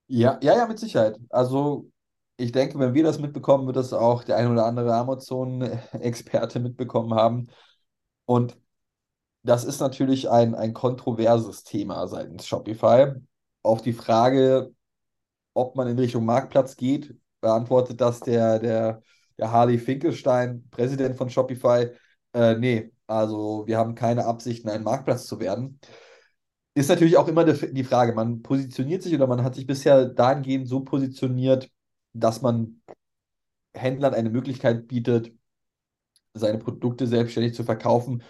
[0.07, 1.17] Ja, ja, ja, mit Sicherheit.
[1.29, 1.89] Also
[2.37, 7.13] ich denke, wenn wir das mitbekommen, wird das auch der ein oder andere Amazon-Experte mitbekommen
[7.15, 7.47] haben.
[8.25, 8.57] Und
[9.43, 13.13] das ist natürlich ein, ein kontroverses Thema seitens Shopify.
[13.63, 14.73] Auch die Frage,
[15.53, 19.01] ob man in Richtung Marktplatz geht, beantwortet das der, der,
[19.37, 21.89] der Harley Finkelstein, Präsident von Shopify.
[22.33, 25.79] Äh, nee, also wir haben keine Absichten, ein Marktplatz zu werden
[26.75, 30.67] ist natürlich auch immer die Frage, man positioniert sich oder man hat sich bisher dahingehend
[30.67, 31.71] so positioniert,
[32.13, 32.81] dass man
[33.73, 35.33] Händlern eine Möglichkeit bietet,
[36.33, 38.23] seine Produkte selbstständig zu verkaufen.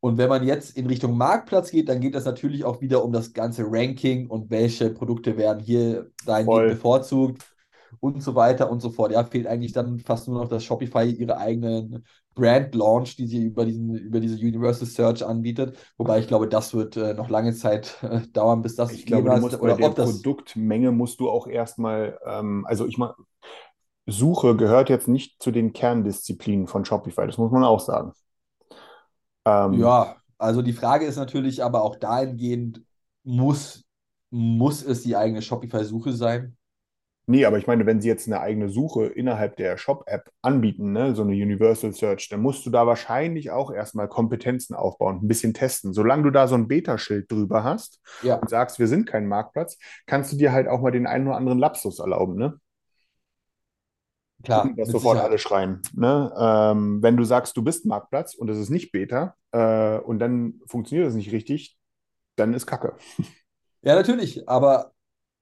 [0.00, 3.12] Und wenn man jetzt in Richtung Marktplatz geht, dann geht das natürlich auch wieder um
[3.12, 7.55] das ganze Ranking und welche Produkte werden hier dahingehend bevorzugt
[8.00, 9.12] und so weiter und so fort.
[9.12, 13.44] Ja, fehlt eigentlich dann fast nur noch, dass Shopify ihre eigenen Brand Launch, die sie
[13.44, 15.76] über, diesen, über diese Universal Search anbietet.
[15.96, 19.30] Wobei ich glaube, das wird äh, noch lange Zeit äh, dauern, bis das ich glaube,
[19.30, 23.14] du musst oder bei der Produktmenge musst du auch erstmal, ähm, also ich mal,
[24.06, 28.12] Suche gehört jetzt nicht zu den Kerndisziplinen von Shopify, das muss man auch sagen.
[29.44, 32.82] Ähm, ja, also die Frage ist natürlich aber auch dahingehend,
[33.24, 33.84] muss,
[34.30, 36.56] muss es die eigene Shopify-Suche sein?
[37.28, 41.12] Nee, aber ich meine, wenn sie jetzt eine eigene Suche innerhalb der Shop-App anbieten, ne,
[41.16, 45.52] so eine Universal Search, dann musst du da wahrscheinlich auch erstmal Kompetenzen aufbauen, ein bisschen
[45.52, 45.92] testen.
[45.92, 48.36] Solange du da so ein Beta-Schild drüber hast ja.
[48.36, 51.36] und sagst, wir sind kein Marktplatz, kannst du dir halt auch mal den einen oder
[51.36, 52.60] anderen Lapsus erlauben, ne?
[54.44, 54.70] Klar.
[54.76, 55.82] Das sofort alle schreien.
[55.94, 56.32] Ne?
[56.38, 60.60] Ähm, wenn du sagst, du bist Marktplatz und es ist nicht Beta äh, und dann
[60.66, 61.76] funktioniert das nicht richtig,
[62.36, 62.94] dann ist Kacke.
[63.82, 64.95] Ja, natürlich, aber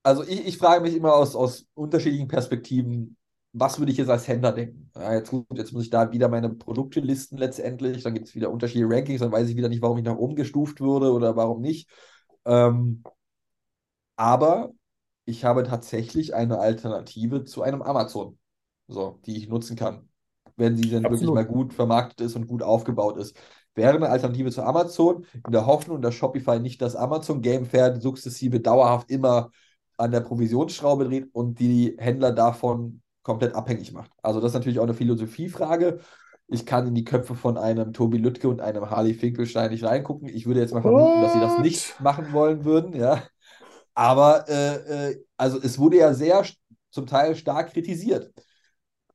[0.04, 3.16] also ich, ich frage mich immer aus, aus unterschiedlichen Perspektiven,
[3.52, 4.90] was würde ich jetzt als Händler denken?
[4.94, 8.34] Ja, jetzt, gut, jetzt muss ich da wieder meine Produkte listen letztendlich, dann gibt es
[8.34, 11.36] wieder unterschiedliche Rankings, dann weiß ich wieder nicht, warum ich nach oben gestuft würde oder
[11.36, 11.88] warum nicht.
[12.44, 13.02] Ähm,
[14.16, 14.70] aber
[15.24, 18.38] ich habe tatsächlich eine Alternative zu einem Amazon,
[18.88, 20.08] so, die ich nutzen kann,
[20.56, 21.34] wenn sie dann Absolut.
[21.34, 23.36] wirklich mal gut vermarktet ist und gut aufgebaut ist.
[23.74, 28.60] Wäre eine Alternative zu Amazon, in der Hoffnung, dass Shopify nicht das Amazon-Game fährt, sukzessive
[28.60, 29.50] dauerhaft immer
[29.96, 34.10] an der Provisionsschraube dreht und die Händler davon komplett abhängig macht.
[34.22, 36.00] Also das ist natürlich auch eine Philosophiefrage.
[36.46, 40.28] Ich kann in die Köpfe von einem Tobi Lüttke und einem Harley Finkelstein nicht reingucken.
[40.28, 43.22] Ich würde jetzt mal vermuten, dass sie das nicht machen wollen würden, ja.
[43.94, 46.44] Aber äh, äh, also es wurde ja sehr
[46.90, 48.32] zum Teil stark kritisiert,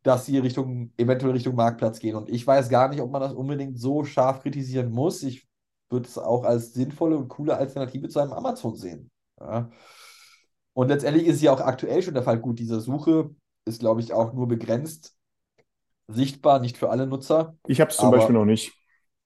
[0.03, 2.15] dass sie Richtung, eventuell Richtung Marktplatz gehen.
[2.15, 5.21] Und ich weiß gar nicht, ob man das unbedingt so scharf kritisieren muss.
[5.21, 5.47] Ich
[5.89, 9.11] würde es auch als sinnvolle und coole Alternative zu einem Amazon sehen.
[9.39, 9.69] Ja.
[10.79, 12.39] Und letztendlich ist es ja auch aktuell schon der Fall.
[12.39, 15.13] Gut, diese Suche ist, glaube ich, auch nur begrenzt
[16.07, 17.57] sichtbar, nicht für alle Nutzer.
[17.67, 18.71] Ich habe es zum Beispiel noch nicht.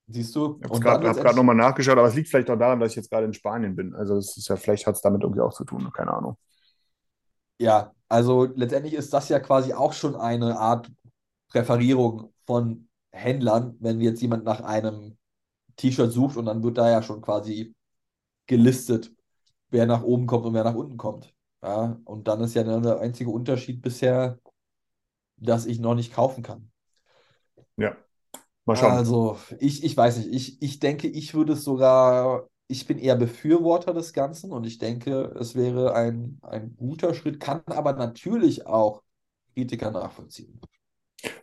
[0.08, 0.60] Siehst du?
[0.64, 3.28] Ich habe gerade nochmal nachgeschaut, aber es liegt vielleicht auch daran, dass ich jetzt gerade
[3.28, 3.94] in Spanien bin.
[3.94, 6.40] Also es ist ja, vielleicht hat es damit irgendwie auch zu tun, keine Ahnung.
[7.60, 10.92] Ja, also letztendlich ist das ja quasi auch schon eine Art
[11.50, 15.20] Präferierung von Händlern, wenn jetzt jemand nach einem
[15.76, 17.76] T-Shirt sucht und dann wird da ja schon quasi
[18.48, 19.14] gelistet,
[19.70, 21.32] wer nach oben kommt und wer nach unten kommt.
[21.64, 24.38] Ja, und dann ist ja der einzige Unterschied bisher,
[25.38, 26.70] dass ich noch nicht kaufen kann.
[27.78, 27.96] Ja,
[28.66, 28.92] mal schauen.
[28.92, 30.34] Also, ich, ich weiß nicht.
[30.34, 34.78] Ich, ich denke, ich würde es sogar, ich bin eher Befürworter des Ganzen und ich
[34.78, 39.02] denke, es wäre ein, ein guter Schritt, kann aber natürlich auch
[39.54, 40.60] Kritiker nachvollziehen.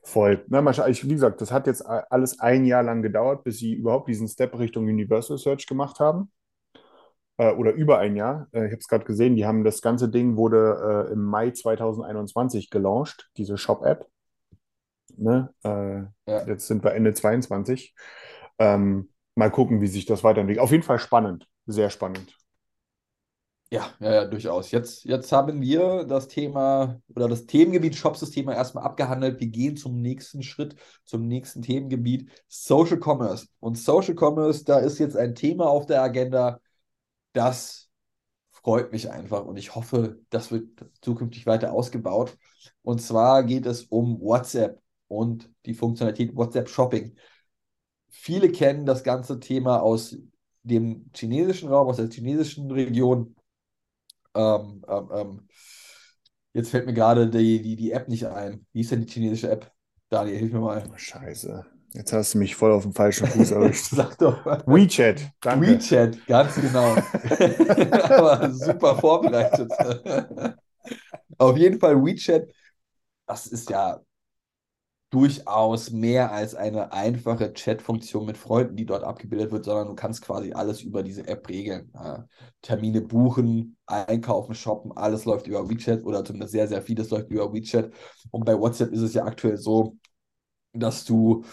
[0.02, 0.44] Voll.
[0.48, 0.90] Na, mal schauen.
[0.90, 4.28] Ich, wie gesagt, das hat jetzt alles ein Jahr lang gedauert, bis sie überhaupt diesen
[4.28, 6.30] Step Richtung Universal Search gemacht haben
[7.40, 8.48] äh, oder über ein Jahr.
[8.52, 11.50] Äh, ich habe es gerade gesehen, die haben das ganze Ding wurde äh, im Mai
[11.50, 14.06] 2021 gelauncht, diese Shop-App.
[15.16, 15.52] Ne?
[15.64, 16.46] Äh, ja.
[16.46, 17.94] Jetzt sind wir Ende 22.
[18.58, 20.62] Ähm, mal gucken, wie sich das weiterentwickelt.
[20.62, 22.36] Auf jeden Fall spannend, sehr spannend.
[23.72, 24.72] Ja, ja, ja, durchaus.
[24.72, 29.40] Jetzt, jetzt haben wir das Thema oder das Themengebiet Shopsysteme erstmal abgehandelt.
[29.40, 30.74] Wir gehen zum nächsten Schritt,
[31.04, 33.46] zum nächsten Themengebiet Social Commerce.
[33.60, 36.60] Und Social Commerce, da ist jetzt ein Thema auf der Agenda,
[37.32, 37.90] das
[38.50, 40.68] freut mich einfach und ich hoffe, das wird
[41.00, 42.36] zukünftig weiter ausgebaut.
[42.82, 47.16] Und zwar geht es um WhatsApp und die Funktionalität WhatsApp Shopping.
[48.10, 50.16] Viele kennen das ganze Thema aus
[50.62, 53.34] dem chinesischen Raum, aus der chinesischen Region.
[54.34, 55.48] Ähm, ähm, ähm.
[56.52, 58.66] Jetzt fällt mir gerade die, die, die App nicht ein.
[58.72, 59.72] Wie ist denn die chinesische App?
[60.08, 60.98] Daniel, hilf mir mal.
[60.98, 61.79] Scheiße.
[61.92, 63.90] Jetzt hast du mich voll auf dem falschen Fuß erwischt.
[63.90, 64.44] Sag doch.
[64.66, 65.66] WeChat, danke.
[65.66, 66.94] WeChat, ganz genau.
[68.10, 69.70] Aber super vorbereitet.
[71.38, 72.48] auf jeden Fall WeChat,
[73.26, 74.00] das ist ja
[75.10, 80.22] durchaus mehr als eine einfache Chat-Funktion mit Freunden, die dort abgebildet wird, sondern du kannst
[80.22, 81.92] quasi alles über diese App regeln.
[82.62, 87.52] Termine buchen, einkaufen, shoppen, alles läuft über WeChat oder zumindest sehr, sehr vieles läuft über
[87.52, 87.92] WeChat.
[88.30, 89.96] Und bei WhatsApp ist es ja aktuell so,
[90.72, 91.44] dass du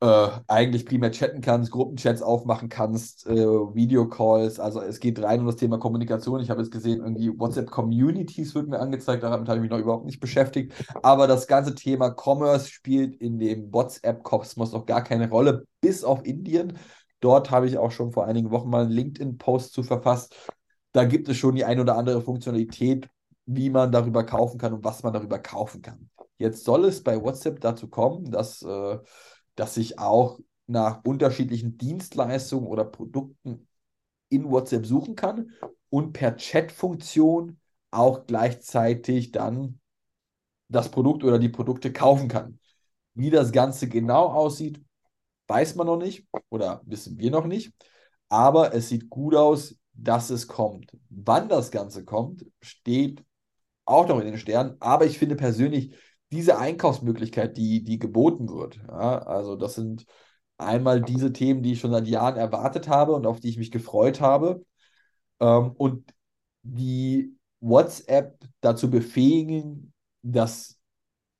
[0.00, 4.58] äh, eigentlich primär chatten kannst, Gruppenchats aufmachen kannst, äh, Videocalls.
[4.58, 6.40] Also es geht rein um das Thema Kommunikation.
[6.40, 10.06] Ich habe jetzt gesehen, irgendwie WhatsApp-Communities wird mir angezeigt, damit habe ich mich noch überhaupt
[10.06, 10.72] nicht beschäftigt.
[11.02, 16.24] Aber das ganze Thema Commerce spielt in dem WhatsApp-Kosmos noch gar keine Rolle, bis auf
[16.24, 16.78] Indien.
[17.20, 20.34] Dort habe ich auch schon vor einigen Wochen mal einen LinkedIn-Post zu verfasst.
[20.92, 23.08] Da gibt es schon die ein oder andere Funktionalität,
[23.44, 26.08] wie man darüber kaufen kann und was man darüber kaufen kann.
[26.38, 28.98] Jetzt soll es bei WhatsApp dazu kommen, dass äh,
[29.60, 33.68] dass ich auch nach unterschiedlichen Dienstleistungen oder Produkten
[34.30, 35.50] in WhatsApp suchen kann
[35.90, 39.78] und per Chat-Funktion auch gleichzeitig dann
[40.68, 42.58] das Produkt oder die Produkte kaufen kann.
[43.12, 44.80] Wie das Ganze genau aussieht,
[45.48, 47.74] weiß man noch nicht oder wissen wir noch nicht.
[48.30, 50.96] Aber es sieht gut aus, dass es kommt.
[51.10, 53.22] Wann das Ganze kommt, steht
[53.84, 54.76] auch noch in den Sternen.
[54.80, 55.94] Aber ich finde persönlich,
[56.32, 58.76] diese Einkaufsmöglichkeit, die, die geboten wird.
[58.88, 60.06] Ja, also das sind
[60.58, 63.70] einmal diese Themen, die ich schon seit Jahren erwartet habe und auf die ich mich
[63.70, 64.64] gefreut habe.
[65.40, 66.12] Ähm, und
[66.62, 70.78] die WhatsApp dazu befähigen, das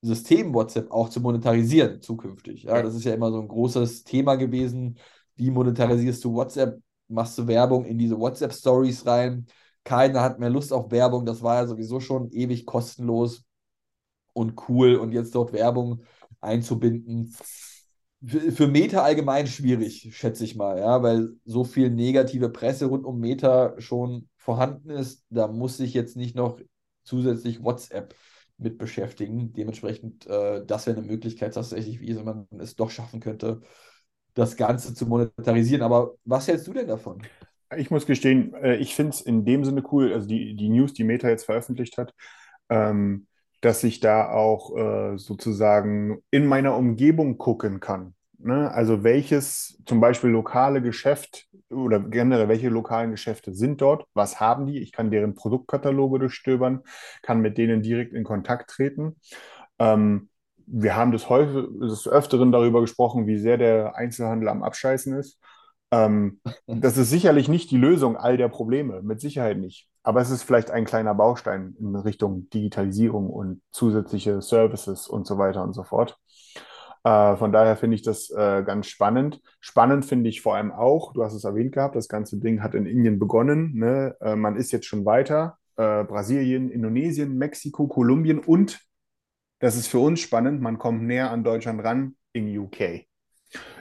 [0.03, 2.64] System WhatsApp auch zu monetarisieren zukünftig.
[2.64, 4.99] Ja, das ist ja immer so ein großes Thema gewesen.
[5.36, 6.80] Wie monetarisierst du WhatsApp?
[7.09, 9.47] Machst du Werbung in diese WhatsApp-Stories rein?
[9.84, 11.26] Keiner hat mehr Lust auf Werbung.
[11.26, 13.45] Das war ja sowieso schon ewig kostenlos
[14.33, 16.03] und cool und jetzt dort Werbung
[16.41, 17.35] einzubinden.
[18.24, 23.07] Für, für Meta allgemein schwierig, schätze ich mal, ja, weil so viel negative Presse rund
[23.07, 25.24] um Meta schon vorhanden ist.
[25.31, 26.61] Da muss sich jetzt nicht noch
[27.03, 28.14] zusätzlich WhatsApp
[28.59, 29.53] mit beschäftigen.
[29.53, 33.61] Dementsprechend, äh, das wäre eine Möglichkeit tatsächlich, wie man es doch schaffen könnte,
[34.35, 35.83] das Ganze zu monetarisieren.
[35.83, 37.22] Aber was hältst du denn davon?
[37.76, 40.93] Ich muss gestehen, äh, ich finde es in dem Sinne cool, also die, die News,
[40.93, 42.14] die Meta jetzt veröffentlicht hat,
[42.68, 43.26] ähm,
[43.61, 48.14] dass ich da auch äh, sozusagen in meiner Umgebung gucken kann.
[48.38, 48.70] Ne?
[48.70, 54.66] Also welches zum Beispiel lokale Geschäft oder generell welche lokalen Geschäfte sind dort, was haben
[54.66, 54.78] die?
[54.78, 56.80] Ich kann deren Produktkataloge durchstöbern,
[57.22, 59.16] kann mit denen direkt in Kontakt treten.
[59.78, 60.30] Ähm,
[60.66, 65.38] wir haben des, häufig, des Öfteren darüber gesprochen, wie sehr der Einzelhandel am Abscheißen ist.
[65.90, 69.89] Ähm, das ist sicherlich nicht die Lösung all der Probleme, mit Sicherheit nicht.
[70.03, 75.38] Aber es ist vielleicht ein kleiner Baustein in Richtung Digitalisierung und zusätzliche Services und so
[75.38, 76.18] weiter und so fort.
[77.05, 79.40] Äh, von daher finde ich das äh, ganz spannend.
[79.61, 82.74] Spannend finde ich vor allem auch, du hast es erwähnt gehabt, das ganze Ding hat
[82.74, 83.74] in Indien begonnen.
[83.74, 84.16] Ne?
[84.20, 85.59] Äh, man ist jetzt schon weiter.
[85.76, 88.80] Äh, Brasilien, Indonesien, Mexiko, Kolumbien und,
[89.61, 93.07] das ist für uns spannend, man kommt näher an Deutschland ran, in UK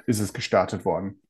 [0.06, 1.22] ist es gestartet worden.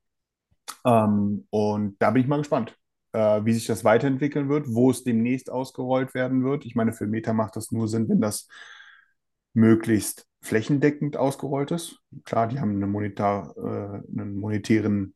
[0.85, 2.75] Ähm, und da bin ich mal gespannt,
[3.13, 6.65] äh, wie sich das weiterentwickeln wird, wo es demnächst ausgerollt werden wird.
[6.65, 8.47] Ich meine, für Meta macht das nur Sinn, wenn das
[9.53, 11.99] möglichst flächendeckend ausgerollt ist.
[12.23, 15.13] Klar, die haben eine monetar, äh, einen monetären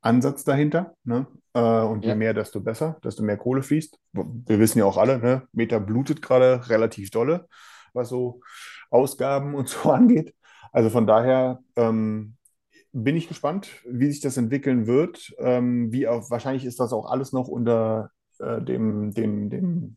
[0.00, 0.94] Ansatz dahinter.
[1.04, 1.26] Ne?
[1.54, 2.14] Äh, und je Ja.
[2.14, 3.98] mehr, desto besser, desto mehr Kohle fließt.
[4.12, 5.48] Wir wissen ja auch alle, ne?
[5.52, 7.48] Meta blutet gerade relativ dolle,
[7.92, 8.40] was so
[8.90, 10.34] Ausgaben und so angeht.
[10.72, 12.36] Also von daher ähm,
[12.94, 15.34] bin ich gespannt, wie sich das entwickeln wird.
[15.38, 19.96] Ähm, wie auch, wahrscheinlich ist das auch alles noch unter äh, dem, dem, dem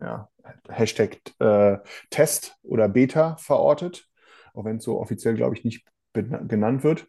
[0.00, 0.28] ja,
[0.68, 1.78] Hashtag äh,
[2.10, 4.08] Test oder Beta verortet,
[4.52, 7.06] auch wenn es so offiziell, glaube ich, nicht genannt wird.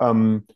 [0.00, 0.46] Ähm,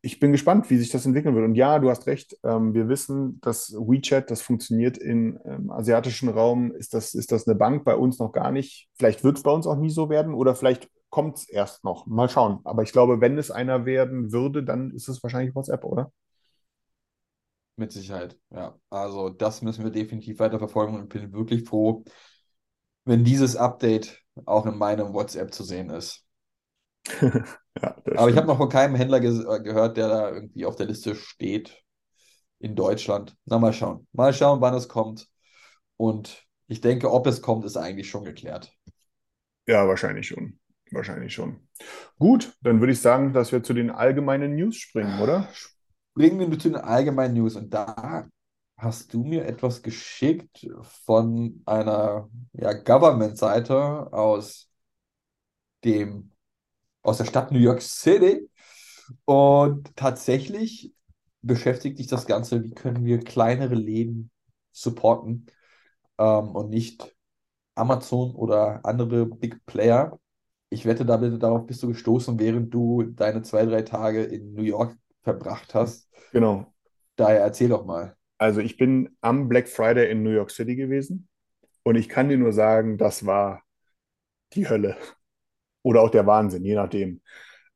[0.00, 1.44] ich bin gespannt, wie sich das entwickeln wird.
[1.44, 6.30] Und ja, du hast recht, ähm, wir wissen, dass WeChat, das funktioniert im ähm, asiatischen
[6.30, 6.72] Raum.
[6.72, 7.84] Ist das, ist das eine Bank?
[7.84, 8.88] Bei uns noch gar nicht.
[8.94, 12.06] Vielleicht wird es bei uns auch nie so werden oder vielleicht kommt es erst noch.
[12.06, 12.60] Mal schauen.
[12.64, 16.12] Aber ich glaube, wenn es einer werden würde, dann ist es wahrscheinlich WhatsApp, oder?
[17.76, 18.76] Mit Sicherheit, ja.
[18.90, 22.04] Also das müssen wir definitiv weiter verfolgen und bin wirklich froh,
[23.04, 26.24] wenn dieses Update auch in meinem WhatsApp zu sehen ist.
[27.80, 30.74] Ja, Aber ich habe noch von keinem Händler ge äh, gehört, der da irgendwie auf
[30.74, 31.80] der Liste steht
[32.58, 33.36] in Deutschland.
[33.44, 34.08] Na, mal schauen.
[34.12, 35.28] Mal schauen, wann es kommt.
[35.96, 38.72] Und ich denke, ob es kommt, ist eigentlich schon geklärt.
[39.66, 40.58] Ja, wahrscheinlich schon.
[40.92, 41.60] Wahrscheinlich schon.
[42.18, 45.48] Gut, dann würde ich sagen, dass wir zu den allgemeinen News springen, oder?
[46.14, 47.56] Bringen wir zu den allgemeinen News.
[47.56, 48.28] Und da
[48.76, 50.66] hast du mir etwas geschickt
[51.04, 54.70] von einer ja, Government-Seite aus
[55.84, 56.32] dem,
[57.02, 58.48] aus der Stadt New York City.
[59.24, 60.94] Und tatsächlich
[61.42, 64.30] beschäftigt sich das Ganze, wie können wir kleinere Läden
[64.72, 65.46] supporten
[66.18, 67.14] ähm, und nicht
[67.74, 70.18] Amazon oder andere Big Player.
[70.70, 74.62] Ich wette, damit, darauf bist du gestoßen, während du deine zwei, drei Tage in New
[74.62, 76.10] York verbracht hast.
[76.32, 76.72] Genau.
[77.16, 78.16] Daher erzähl doch mal.
[78.36, 81.28] Also ich bin am Black Friday in New York City gewesen
[81.82, 83.62] und ich kann dir nur sagen, das war
[84.52, 84.96] die Hölle
[85.82, 87.20] oder auch der Wahnsinn, je nachdem.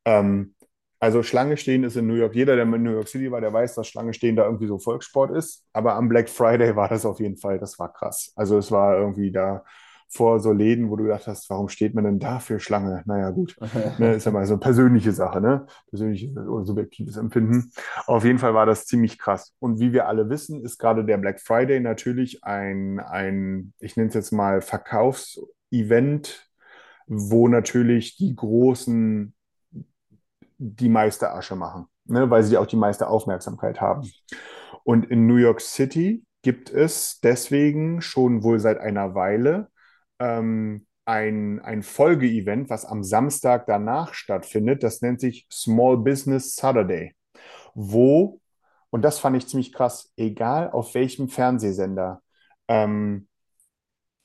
[0.04, 0.54] Ähm,
[1.00, 3.52] also Schlange stehen ist in New York, jeder, der in New York City war, der
[3.52, 5.64] weiß, dass Schlange stehen da irgendwie so Volkssport ist.
[5.72, 8.32] Aber am Black Friday war das auf jeden Fall, das war krass.
[8.36, 9.64] Also es war irgendwie da
[10.12, 13.02] vor so Läden, wo du gedacht hast, warum steht man denn da für Schlange?
[13.06, 13.56] Naja, gut.
[13.98, 15.66] Ne, ist ja mal so eine persönliche Sache, ne?
[15.88, 17.72] Persönliches oder subjektives Empfinden.
[18.06, 19.54] Auf jeden Fall war das ziemlich krass.
[19.58, 24.08] Und wie wir alle wissen, ist gerade der Black Friday natürlich ein, ein ich nenne
[24.08, 26.48] es jetzt mal Verkaufsevent,
[27.06, 29.34] wo natürlich die Großen
[30.58, 32.30] die meiste Asche machen, ne?
[32.30, 34.10] Weil sie auch die meiste Aufmerksamkeit haben.
[34.84, 39.71] Und in New York City gibt es deswegen schon wohl seit einer Weile
[40.22, 44.82] ähm, ein, ein Folgeevent, was am Samstag danach stattfindet.
[44.84, 47.14] Das nennt sich Small Business Saturday,
[47.74, 48.40] wo,
[48.90, 52.22] und das fand ich ziemlich krass, egal auf welchem Fernsehsender,
[52.68, 53.26] ähm,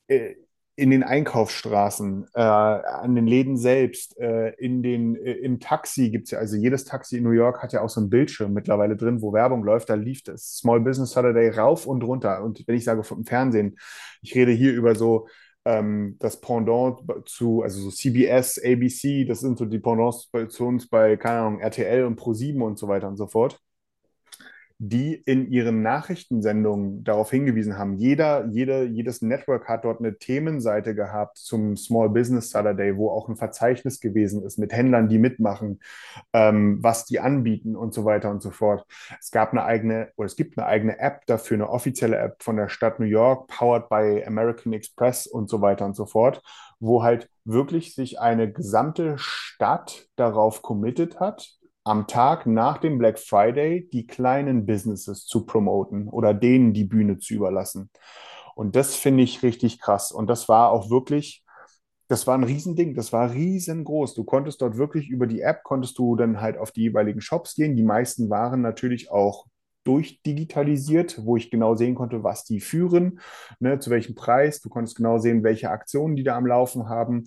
[0.06, 0.34] äh,
[0.76, 6.26] in den Einkaufsstraßen, äh, an den Läden selbst, äh, in den, äh, im Taxi gibt
[6.26, 8.96] es ja, also jedes Taxi in New York hat ja auch so einen Bildschirm mittlerweile
[8.96, 9.90] drin, wo Werbung läuft.
[9.90, 12.44] Da lief das Small Business Saturday rauf und runter.
[12.44, 13.76] Und wenn ich sage vom Fernsehen,
[14.22, 15.26] ich rede hier über so
[15.68, 20.64] ähm, das Pendant zu, also so CBS, ABC, das sind so die Pendants bei, zu
[20.64, 23.60] uns bei, keine Ahnung, RTL und Pro7 und so weiter und so fort
[24.78, 27.96] die in ihren Nachrichtensendungen darauf hingewiesen haben.
[27.96, 33.28] Jeder, jede, jedes Network hat dort eine Themenseite gehabt zum Small Business Saturday, wo auch
[33.28, 35.80] ein Verzeichnis gewesen ist mit Händlern, die mitmachen,
[36.32, 38.86] ähm, was die anbieten und so weiter und so fort.
[39.18, 42.56] Es gab eine eigene, oder es gibt eine eigene App dafür, eine offizielle App von
[42.56, 46.40] der Stadt New York, powered by American Express und so weiter und so fort,
[46.78, 51.57] wo halt wirklich sich eine gesamte Stadt darauf committed hat,
[51.88, 57.18] am Tag nach dem Black Friday die kleinen Businesses zu promoten oder denen die Bühne
[57.18, 57.90] zu überlassen.
[58.54, 60.12] Und das finde ich richtig krass.
[60.12, 61.44] Und das war auch wirklich,
[62.08, 64.14] das war ein Riesending, das war riesengroß.
[64.14, 67.54] Du konntest dort wirklich über die App, konntest du dann halt auf die jeweiligen Shops
[67.54, 67.76] gehen.
[67.76, 69.46] Die meisten waren natürlich auch
[69.84, 73.20] durchdigitalisiert, wo ich genau sehen konnte, was die führen,
[73.58, 74.60] ne, zu welchem Preis.
[74.60, 77.24] Du konntest genau sehen, welche Aktionen die da am Laufen haben.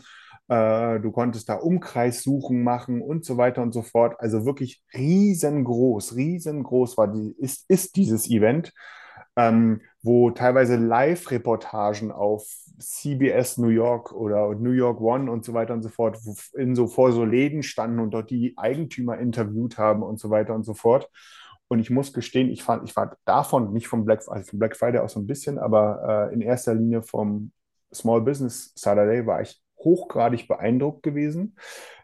[0.51, 4.15] Äh, du konntest da Umkreissuchen machen und so weiter und so fort.
[4.19, 8.73] Also wirklich riesengroß, riesengroß war die, ist, ist dieses Event.
[9.37, 12.45] ähm, wo teilweise Live-Reportagen auf
[12.79, 16.17] CBS New York oder New York One und so weiter und so fort
[16.55, 20.55] in so vor so Läden standen und dort die Eigentümer interviewt haben und so weiter
[20.55, 21.09] und so fort.
[21.67, 24.75] Und ich muss gestehen, ich fand, ich war davon, nicht vom Black, also vom Black
[24.75, 27.51] Friday auch so ein bisschen, aber äh, in erster Linie vom
[27.93, 31.57] Small Business Saturday war ich hochgradig beeindruckt gewesen,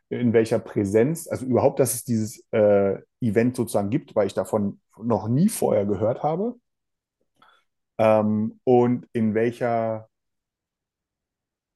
[0.10, 4.80] in welcher Präsenz, also überhaupt, dass es dieses äh, Event sozusagen gibt, weil ich davon
[5.02, 6.56] noch nie vorher gehört habe.
[7.98, 10.08] Ähm, und in welcher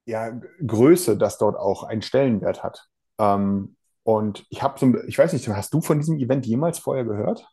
[0.04, 0.30] ja,
[0.66, 2.88] Größe das dort auch einen Stellenwert hat.
[3.18, 7.04] Ähm, und ich habe so, ich weiß nicht, hast du von diesem Event jemals vorher
[7.04, 7.46] gehört?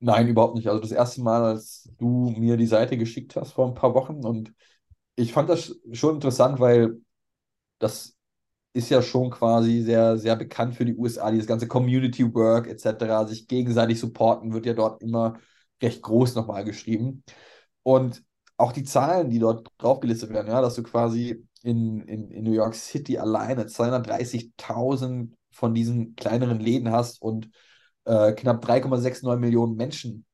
[0.00, 0.68] Nein, überhaupt nicht.
[0.68, 4.24] Also das erste Mal, als du mir die Seite geschickt hast vor ein paar Wochen
[4.24, 4.52] und
[5.16, 7.00] ich fand das schon interessant, weil
[7.78, 8.16] das
[8.72, 13.26] ist ja schon quasi sehr, sehr bekannt für die USA, dieses ganze Community Work etc.,
[13.26, 15.38] sich gegenseitig supporten, wird ja dort immer
[15.80, 17.22] recht groß nochmal geschrieben.
[17.82, 18.24] Und
[18.56, 22.52] auch die Zahlen, die dort draufgelistet werden, ja, dass du quasi in, in, in New
[22.52, 27.50] York City alleine 230.000 von diesen kleineren Läden hast und
[28.04, 30.26] äh, knapp 3,69 Millionen Menschen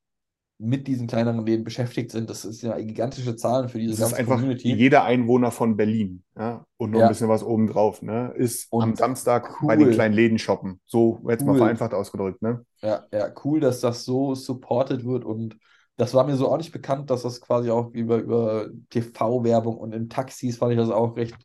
[0.61, 2.31] mit diesen kleineren Läden beschäftigt sind.
[2.31, 4.71] Das ist ja gigantische Zahlen für diese Das ist ganze einfach Community.
[4.77, 7.07] jeder Einwohner von Berlin, ja, und noch Ja.
[7.07, 9.69] ein bisschen was obendrauf, ne, ist Und am Samstag cool.
[9.69, 10.81] bei den kleinen Läden shoppen.
[10.87, 11.59] So jetzt mal Cool.
[11.59, 12.65] vereinfacht ausgedrückt, ne?
[12.83, 15.59] Ja, ja, cool, dass das so supported wird und
[15.97, 19.93] das war mir so auch nicht bekannt, dass das quasi auch über, über TV-Werbung und
[19.95, 21.37] in Taxis fand ich das auch recht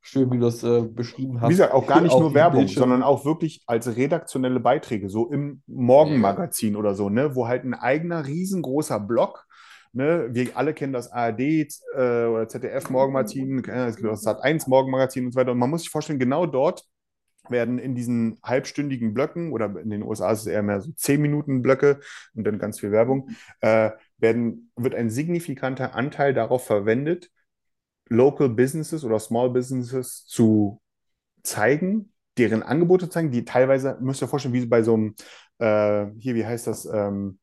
[0.00, 1.48] schön, wie du das äh, beschrieben hast.
[1.48, 2.82] Wie gesagt, auch gar nicht nur Werbung, Bildschirm.
[2.82, 7.74] sondern auch wirklich als redaktionelle Beiträge, so im Morgenmagazin oder so, ne, wo halt ein
[7.74, 9.46] eigener riesengroßer Blog,
[9.92, 14.68] ne, wir alle kennen das ARD äh, oder ZDF Morgenmagazin, äh, es gibt das Sat1
[14.68, 15.52] Morgenmagazin und so weiter.
[15.52, 16.84] Und man muss sich vorstellen, genau dort
[17.48, 21.20] werden in diesen halbstündigen Blöcken oder in den USA ist es eher mehr so 10
[21.20, 22.00] Minuten Blöcke
[22.34, 23.30] und dann ganz viel Werbung,
[23.60, 27.30] äh, werden, wird ein signifikanter Anteil darauf verwendet,
[28.10, 30.80] Local Businesses oder Small Businesses zu
[31.42, 35.14] zeigen, deren Angebote zeigen, die teilweise, müsst ihr euch vorstellen, wie bei so einem,
[35.58, 37.38] äh, hier, wie heißt das, ähm,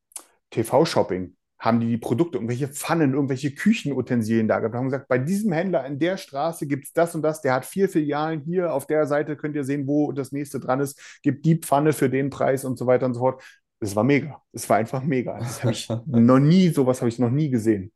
[0.51, 5.51] TV-Shopping, haben die die Produkte, irgendwelche Pfannen, irgendwelche Küchenutensilien da gehabt, haben gesagt, bei diesem
[5.51, 8.86] Händler in der Straße gibt es das und das, der hat vier Filialen, hier auf
[8.86, 12.30] der Seite könnt ihr sehen, wo das nächste dran ist, gibt die Pfanne für den
[12.30, 13.43] Preis und so weiter und so fort.
[13.80, 14.41] Das war mega.
[14.51, 15.38] Das war einfach mega.
[15.38, 17.91] Das habe ich noch nie, sowas habe ich noch nie gesehen.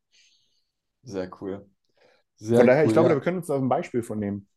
[1.03, 1.70] Sehr cool.
[2.41, 3.15] Sehr Von daher, cool, ich glaube, ja.
[3.15, 4.47] wir können uns da ein Beispiel von nehmen.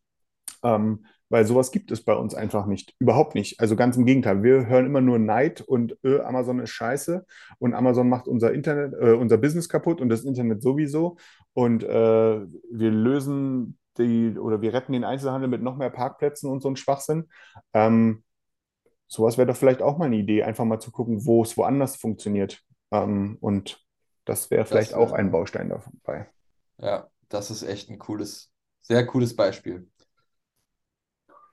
[0.63, 2.93] Ähm, weil sowas gibt es bei uns einfach nicht.
[2.99, 3.59] Überhaupt nicht.
[3.59, 4.43] Also ganz im Gegenteil.
[4.43, 7.25] Wir hören immer nur Neid und äh, Amazon ist scheiße
[7.59, 11.17] und Amazon macht unser Internet, äh, unser Business kaputt und das Internet sowieso.
[11.53, 16.61] Und äh, wir lösen die oder wir retten den Einzelhandel mit noch mehr Parkplätzen und
[16.61, 17.29] so ein Schwachsinn.
[17.73, 18.23] Ähm,
[19.07, 21.95] sowas wäre doch vielleicht auch mal eine Idee, einfach mal zu gucken, wo es woanders
[21.95, 22.61] funktioniert.
[22.91, 23.79] Ähm, und
[24.25, 26.27] das wäre vielleicht wär- auch ein Baustein dabei.
[26.77, 28.51] Ja, das ist echt ein cooles,
[28.81, 29.89] sehr cooles Beispiel.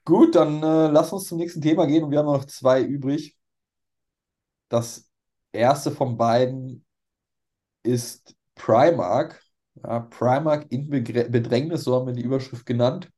[0.04, 3.36] Gut, dann äh, lass uns zum nächsten Thema gehen und wir haben noch zwei übrig.
[4.68, 5.08] Das
[5.52, 6.84] erste von beiden
[7.82, 9.42] ist Primark.
[9.82, 13.10] Ja, Primark in Begr Bedrängnis, so haben wir die Überschrift genannt.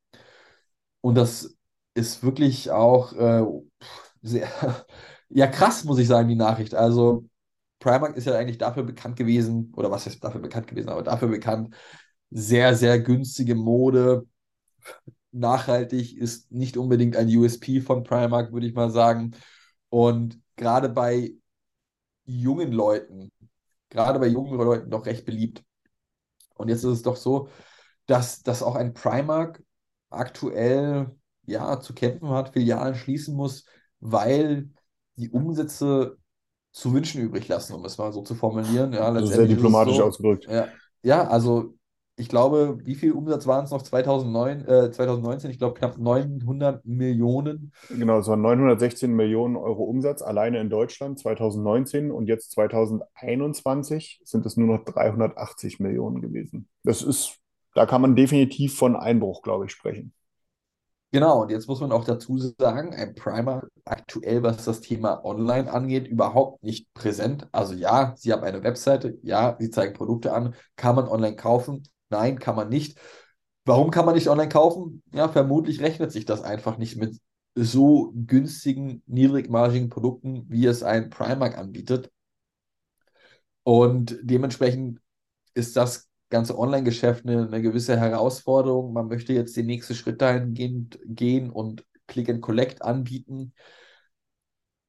[1.01, 1.57] Und das
[1.95, 3.45] ist wirklich auch äh,
[4.23, 4.49] sehr,
[5.29, 6.75] ja krass, muss ich sagen, die Nachricht.
[6.75, 7.29] Also
[7.81, 11.29] Primark ist ja eigentlich dafür bekannt gewesen, oder was heißt dafür bekannt gewesen, aber dafür
[11.29, 11.75] bekannt,
[12.35, 14.27] sehr, sehr günstige Mode.
[15.33, 19.33] Nachhaltig ist nicht unbedingt ein USP von Primark, würde ich mal sagen.
[19.89, 21.35] Und gerade bei
[22.25, 23.31] jungen Leuten,
[23.91, 25.65] gerade bei jungen Leuten doch recht beliebt.
[26.55, 27.49] Und jetzt ist es doch so,
[28.07, 29.63] dass, dass auch ein Primark
[30.11, 31.17] aktuell
[31.47, 33.67] ja zu kämpfen hat, Filialen schließen muss,
[34.01, 34.71] weil
[35.17, 36.19] die Umsätze
[36.73, 38.93] zu wünschen übrig lassen, um es mal so zu formulieren.
[38.93, 40.49] Ja, Also sehr letztendlich ist es diplomatisch so, ausgedrückt.
[40.49, 40.69] ja,
[41.03, 41.77] ja, also
[42.17, 45.51] ich glaube, wie viel Umsatz waren es noch 2009, äh, 2019?
[45.51, 47.73] Ich glaube knapp 900 Millionen.
[47.89, 54.47] Genau, es waren 916 Millionen Euro Umsatz alleine in Deutschland 2019 und jetzt 2021 sind
[54.47, 56.69] es nur noch 380 Millionen gewesen.
[56.85, 57.39] Das ist,
[57.75, 60.13] da kann man definitiv von Einbruch, glaube ich, sprechen.
[61.11, 65.73] Genau, und jetzt muss man auch dazu sagen, ein Primer aktuell, was das Thema Online
[65.73, 67.47] angeht, überhaupt nicht präsent.
[67.53, 71.85] Also ja, sie haben eine Webseite, ja, sie zeigen Produkte an, kann man online kaufen?
[72.15, 72.99] Nein, kann man nicht.
[73.65, 75.03] Warum kann man nicht online kaufen?
[75.13, 77.19] Ja, vermutlich rechnet sich das einfach nicht mit
[77.57, 82.11] so günstigen, niedrigmargigen Produkten, wie es ein Primark anbietet.
[83.63, 85.01] Und dementsprechend
[85.55, 88.93] ist das ganze Online-Geschäft eine, eine gewisse Herausforderung.
[88.93, 93.55] Man möchte jetzt den nächsten Schritt dahingehend gehen und Click and Collect anbieten.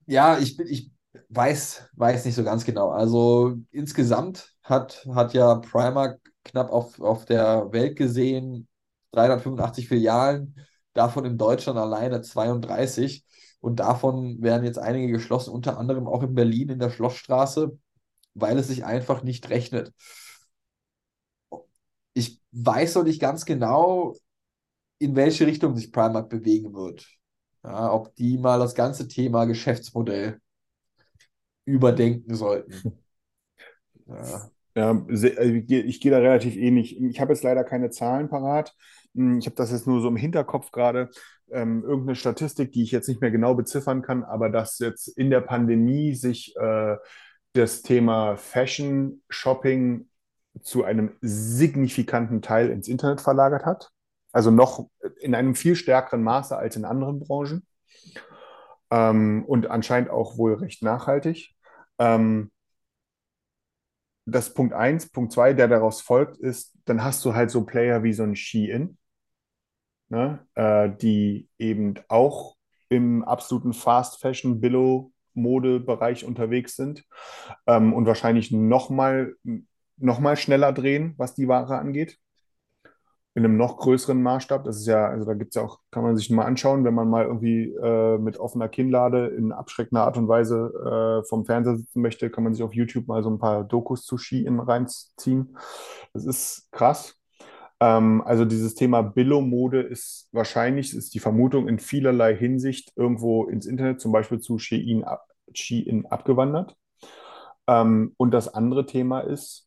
[0.06, 0.92] Ja, ich bin, ich
[1.30, 2.90] weiß, weiß nicht so ganz genau.
[2.92, 8.68] Also insgesamt hat, hat ja Primark knapp auf, auf der Welt gesehen
[9.12, 10.56] 385 Filialen,
[10.94, 13.26] davon in Deutschland alleine 32.
[13.62, 17.78] Und davon werden jetzt einige geschlossen, unter anderem auch in Berlin in der Schlossstraße,
[18.36, 19.94] weil es sich einfach nicht rechnet.
[22.14, 24.16] Ich weiß noch nicht ganz genau,
[25.00, 27.08] in welche Richtung sich Primark bewegen wird.
[27.64, 30.42] Ja, ob die mal das ganze Thema Geschäftsmodell
[31.66, 33.00] überdenken sollten.
[34.08, 34.52] Ja.
[34.76, 37.02] Ja, äh, ich gehe da relativ ähnlich.
[37.02, 38.76] Ich habe jetzt leider keine Zahlen parat.
[39.16, 41.10] Hm, ich habe das jetzt nur so im Hinterkopf gerade.
[41.50, 45.30] Ähm, irgendeine Statistik, die ich jetzt nicht mehr genau beziffern kann, aber dass jetzt in
[45.30, 46.98] der Pandemie sich äh,
[47.54, 50.10] das Thema Fashion, Shopping
[50.62, 53.92] zu einem signifikanten Teil ins Internet verlagert hat.
[54.32, 54.90] Also noch
[55.22, 57.66] in einem viel stärkeren Maße als in anderen Branchen.
[58.92, 61.56] Ähm, und anscheinend auch wohl recht nachhaltig.
[62.00, 62.52] Ähm,
[64.26, 65.12] das Punkt 1.
[65.12, 68.36] Punkt 2, der daraus folgt, ist, dann hast du halt so Player wie so ein
[68.36, 68.98] Shein,
[70.10, 72.56] ne, äh, die eben auch
[72.90, 77.04] im absoluten Fast Fashion, Billo, Mode-Bereich unterwegs sind
[77.68, 79.36] ähm, und wahrscheinlich nochmal
[79.98, 82.20] noch mal schneller drehen, was die Ware angeht
[83.36, 84.64] in einem noch größeren Maßstab.
[84.64, 86.94] Das ist ja, also da gibt es ja auch, kann man sich mal anschauen, wenn
[86.94, 91.76] man mal irgendwie äh, mit offener Kinnlade in abschreckender Art und Weise äh, vom Fernseher
[91.76, 95.58] sitzen möchte, kann man sich auf YouTube mal so ein paar Dokus zu Ski reinziehen.
[96.14, 97.16] Das ist krass.
[97.82, 103.66] Ähm, also dieses Thema Billo-Mode ist wahrscheinlich, ist die Vermutung in vielerlei Hinsicht irgendwo ins
[103.66, 105.04] Internet, zum Beispiel zu Shein
[106.10, 106.78] abgewandert.
[107.68, 109.65] Ähm, und das andere Thema ist,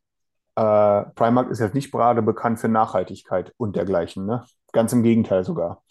[0.58, 4.44] äh, Primark ist jetzt nicht gerade bekannt für Nachhaltigkeit und dergleichen, ne?
[4.72, 5.84] Ganz im Gegenteil sogar.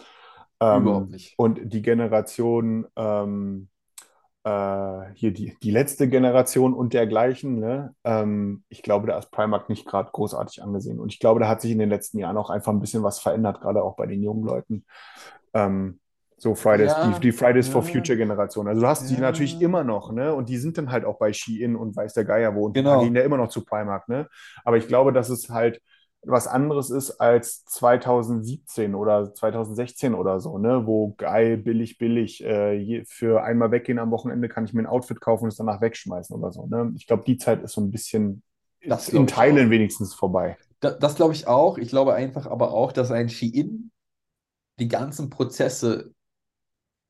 [0.60, 1.34] Ähm, Überhaupt nicht.
[1.38, 3.70] Und die Generation, ähm,
[4.44, 7.96] äh, hier die, die letzte Generation und dergleichen, ne?
[8.04, 11.00] Ähm, ich glaube, da ist Primark nicht gerade großartig angesehen.
[11.00, 13.20] Und ich glaube, da hat sich in den letzten Jahren auch einfach ein bisschen was
[13.20, 14.86] verändert, gerade auch bei den jungen Leuten.
[15.54, 16.02] Ähm,
[16.40, 17.84] so Fridays, Ja, die, die Fridays for ja.
[17.84, 18.68] Future Generation.
[18.68, 19.22] Also du hast die Ja.
[19.22, 20.34] natürlich immer noch, ne?
[20.36, 22.66] Und die sind dann halt auch bei Shein und weiß der Geier wo.
[22.68, 22.94] Und Genau.
[22.94, 24.28] die gehen ja immer noch zu Primark, ne?
[24.64, 25.82] Aber ich glaube, dass es halt
[26.24, 30.86] was anderes ist als 2017 oder 2016 oder so, ne?
[30.86, 35.22] Wo geil, billig, billig, äh, für einmal weggehen am Wochenende kann ich mir ein Outfit
[35.22, 36.92] kaufen und es danach wegschmeißen oder so, ne?
[36.98, 38.44] Ich glaube, die Zeit ist so ein bisschen
[38.82, 40.58] Das in Teilen wenigstens vorbei.
[40.80, 41.78] Da, das glaube ich auch.
[41.78, 43.92] Ich glaube einfach aber auch, dass ein Shein
[44.80, 46.14] die ganzen Prozesse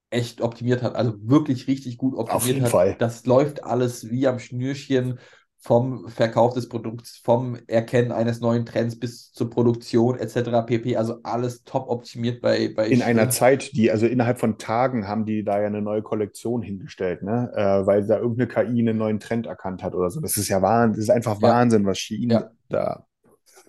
[0.09, 0.95] echt optimiert hat.
[0.95, 2.71] Also wirklich richtig gut optimiert jeden hat.
[2.71, 2.95] Fall.
[2.99, 5.19] Das läuft alles wie am Schnürchen
[5.59, 10.63] vom Verkauf des Produkts, vom Erkennen eines neuen Trends bis zur Produktion etc.
[10.65, 10.95] pp.
[10.97, 13.31] Also alles top optimiert bei, bei in einer Shein.
[13.31, 17.51] Zeit, die, also innerhalb von Tagen haben die da ja eine neue Kollektion hingestellt, ne?
[17.55, 20.21] Äh, weil da irgendeine KI einen neuen Trend erkannt hat oder so.
[20.21, 21.49] Das ist ja Wahnsinn, das ist einfach Ja.
[21.49, 22.51] Wahnsinn, was Shein Ja.
[22.69, 23.06] da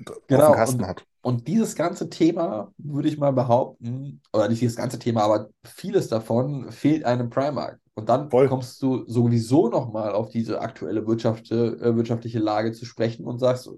[0.06, 1.04] auf Genau, dem Kasten und- hat.
[1.20, 6.08] Und dieses ganze Thema, würde ich mal behaupten, oder nicht dieses ganze Thema, aber vieles
[6.08, 7.80] davon fehlt einem Primark.
[7.94, 8.48] Und dann Voll.
[8.48, 13.68] kommst du sowieso nochmal auf diese aktuelle Wirtschaft, äh, wirtschaftliche Lage zu sprechen und sagst,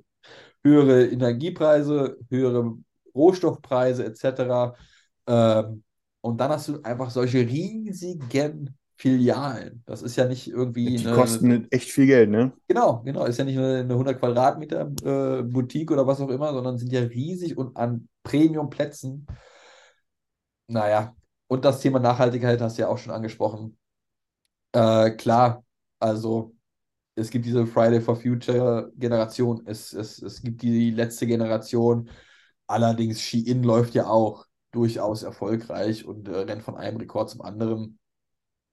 [0.62, 2.74] höhere Energiepreise, höhere
[3.14, 4.74] Rohstoffpreise etc.
[5.26, 5.82] Ähm,
[6.20, 9.82] und dann hast du einfach solche riesigen Filialen.
[9.86, 12.52] Das ist ja nicht irgendwie Die eine, kosten echt viel Geld, ne?
[12.68, 13.24] Genau, genau.
[13.24, 16.92] Ist ja nicht eine, eine 100 Quadratmeter äh, Boutique oder was auch immer, sondern sind
[16.92, 19.26] ja riesig und an Premium-Plätzen.
[20.68, 21.16] Naja,
[21.48, 23.78] und das Thema Nachhaltigkeit hast du ja auch schon angesprochen.
[24.72, 25.64] Äh, klar,
[25.98, 26.54] also
[27.14, 32.10] es gibt diese Friday for Future Generation, es, es, es gibt die letzte Generation.
[32.66, 37.98] Allerdings Shein läuft ja auch durchaus erfolgreich und äh, rennt von einem Rekord zum anderen.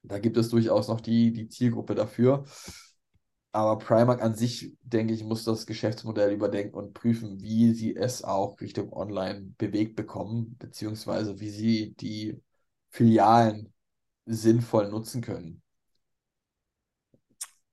[0.08, 2.45] Da gibt es durchaus noch die, die Zielgruppe dafür.
[3.51, 8.24] Aber Primark an sich, denke ich, muss das Geschäftsmodell überdenken und prüfen, wie sie es
[8.24, 12.39] auch Richtung Online bewegt bekommen, beziehungsweise wie sie die
[12.89, 13.74] Filialen
[14.26, 15.62] sinnvoll nutzen können.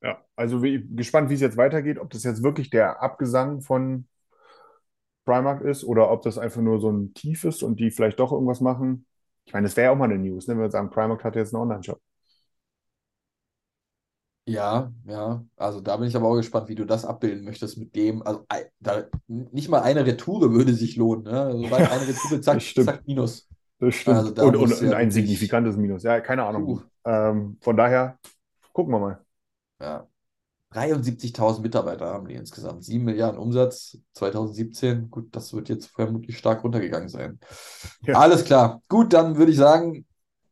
[0.03, 4.07] Ja, also wie, gespannt, wie es jetzt weitergeht, ob das jetzt wirklich der Abgesang von
[5.25, 8.33] Primark ist oder ob das einfach nur so ein Tief ist und die vielleicht doch
[8.33, 9.07] irgendwas machen.
[9.47, 10.55] Ich meine, das wäre ja auch mal eine News, ne?
[10.55, 12.01] Wenn wir sagen, Primark hat jetzt einen Online-Shop.
[14.47, 17.97] Ja, ja, also da bin ich aber auch gespannt, wie du das abbilden möchtest mit
[17.97, 18.23] dem.
[18.23, 21.25] Also ei- da, nicht mal eine Retoure würde sich lohnen.
[21.25, 21.41] Ne?
[21.41, 22.87] Also, sobald eine Retoure, zack, Das stimmt.
[22.87, 23.49] zack, Minus.
[23.79, 24.17] Das stimmt.
[24.19, 26.03] Also da und, und, musst du und ja ein wirklich- signifikantes Minus.
[26.03, 26.67] Ja, keine Ahnung.
[26.67, 26.81] Puh.
[27.07, 28.19] Ähm, von daher
[28.75, 29.25] gucken wir mal.
[29.81, 30.07] Ja.
[30.75, 32.85] 73.000 Mitarbeiter haben die insgesamt.
[32.85, 35.09] 7 Milliarden Umsatz 2017.
[35.09, 37.39] Gut, das wird jetzt vermutlich stark runtergegangen sein.
[38.03, 38.17] Ja.
[38.19, 38.83] Alles klar.
[38.89, 40.05] Gut, dann würde ich sagen,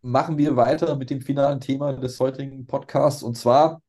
[0.03, 3.23] machen wir weiter mit dem finalen Thema des heutigen Podcasts.
[3.23, 3.81] Und zwar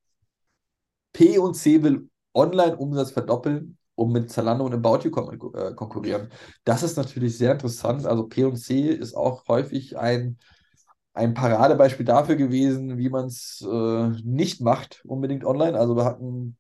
[1.12, 6.30] P und C will Online-Umsatz verdoppeln, um mit Zalando und About You kon äh, konkurrieren.
[6.64, 8.06] Das ist natürlich sehr interessant.
[8.06, 10.38] Also P und C ist auch häufig ein,
[11.14, 15.78] ein Paradebeispiel dafür gewesen, wie man es äh, nicht macht, unbedingt online.
[15.78, 16.58] Also wir hatten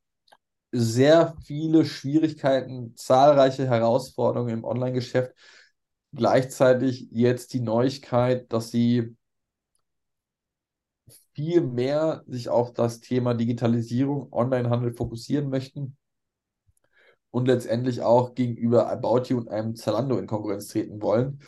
[0.72, 5.34] sehr viele Schwierigkeiten, zahlreiche Herausforderungen im Online-Geschäft.
[6.16, 9.16] Gleichzeitig jetzt die Neuigkeit, dass sie
[11.34, 15.98] viel mehr sich auf das Thema Digitalisierung, Onlinehandel fokussieren möchten
[17.32, 21.40] und letztendlich auch gegenüber About You und einem Zalando in Konkurrenz treten wollen.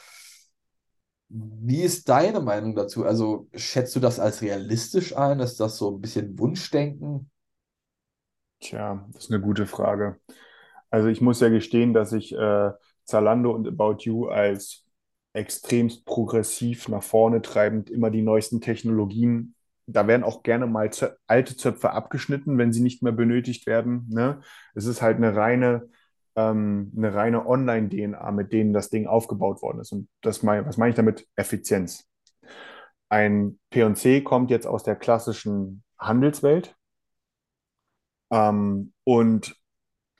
[1.30, 3.04] Wie ist deine Meinung dazu?
[3.04, 5.40] Also schätzt du das als realistisch ein?
[5.40, 7.30] Ist das so ein bisschen Wunschdenken?
[8.60, 10.20] Tja, das ist eine gute Frage.
[10.90, 12.72] Also ich muss ja gestehen, dass ich äh,
[13.04, 14.86] Zalando und About You als
[15.34, 19.55] extremst progressiv nach vorne treibend immer die neuesten Technologien
[19.88, 24.08] da werden auch gerne mal Zö alte Zöpfe abgeschnitten, wenn sie nicht mehr benötigt werden.
[24.10, 24.42] Ne?
[24.74, 25.90] Es ist halt eine reine,
[26.36, 29.92] ähm, eine reine Online-DNA, mit denen das Ding aufgebaut worden ist.
[29.92, 31.28] Und das mein, was meine ich damit?
[31.36, 32.08] Effizienz.
[33.10, 36.76] Ein P&C kommt jetzt aus der klassischen Handelswelt
[38.32, 39.56] ähm, und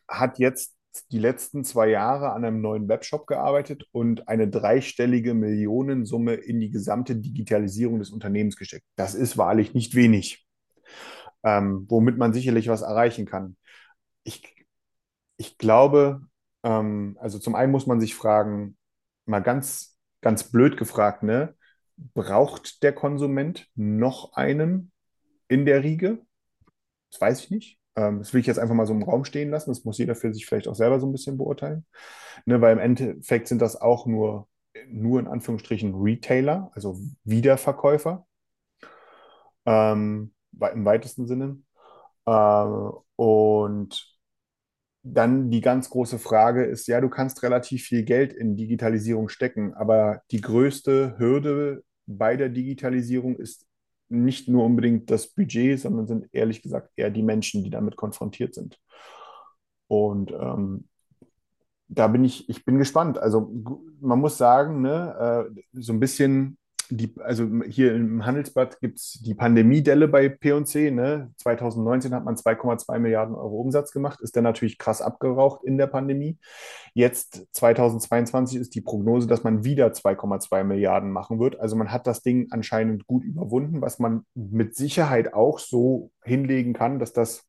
[0.08, 0.75] hat jetzt
[1.12, 6.72] die letzten zwei Jahre an einem neuen Webshop gearbeitet und eine dreistellige Millionensumme in die
[6.72, 8.86] gesamte Digitalisierung des Unternehmens gesteckt.
[8.96, 10.48] Das ist wahrlich nicht wenig,
[11.44, 13.58] ähm, womit man sicherlich was erreichen kann.
[14.24, 14.66] Ich,
[15.38, 16.22] ich glaube,
[16.64, 18.78] ähm, also zum einen muss man sich fragen,
[19.26, 21.56] mal ganz, ganz blöd gefragt, ne?
[22.14, 24.92] Braucht der Konsument noch einen
[25.48, 26.26] in der Riege?
[27.10, 27.80] Das weiß ich nicht.
[27.96, 29.72] Ähm, das will ich jetzt einfach mal so im Raum stehen lassen.
[29.72, 31.86] Das muss jeder für sich vielleicht auch selber so ein bisschen beurteilen.
[32.46, 34.48] Ne, weil im Endeffekt sind das auch nur,
[34.88, 38.26] nur in Anführungsstrichen Retailer, also Wiederverkäufer
[39.66, 40.34] ähm,
[40.74, 41.60] im weitesten Sinne.
[42.26, 44.16] Äh, und
[45.04, 49.74] dann die ganz große Frage ist, ja, du kannst relativ viel Geld in Digitalisierung stecken,
[49.76, 53.66] aber die größte Hürde bei der Digitalisierung ist
[54.10, 58.54] nicht nur unbedingt das Budget, sondern sind ehrlich gesagt eher die Menschen, die damit konfrontiert
[58.54, 58.80] sind.
[59.88, 60.88] Und ähm,
[61.88, 63.18] da bin ich, ich bin gespannt.
[63.18, 63.52] Also
[64.00, 66.58] man muss sagen, ne, äh, so ein bisschen
[66.90, 70.92] die, also hier im Handelsblatt gibt es die Pandemiedelle bei P&C.
[70.92, 71.32] Ne?
[71.38, 75.88] 2019 hat man 2,2 Milliarden Euro Umsatz gemacht, ist dann natürlich krass abgeraucht in der
[75.88, 76.38] Pandemie.
[76.94, 81.60] Jetzt 2022 ist die Prognose, dass man wieder 2,2 Milliarden machen wird.
[81.60, 86.74] Also man hat das Ding anscheinend gut überwunden, was man mit Sicherheit auch so hinlegen
[86.74, 87.46] kann, dass das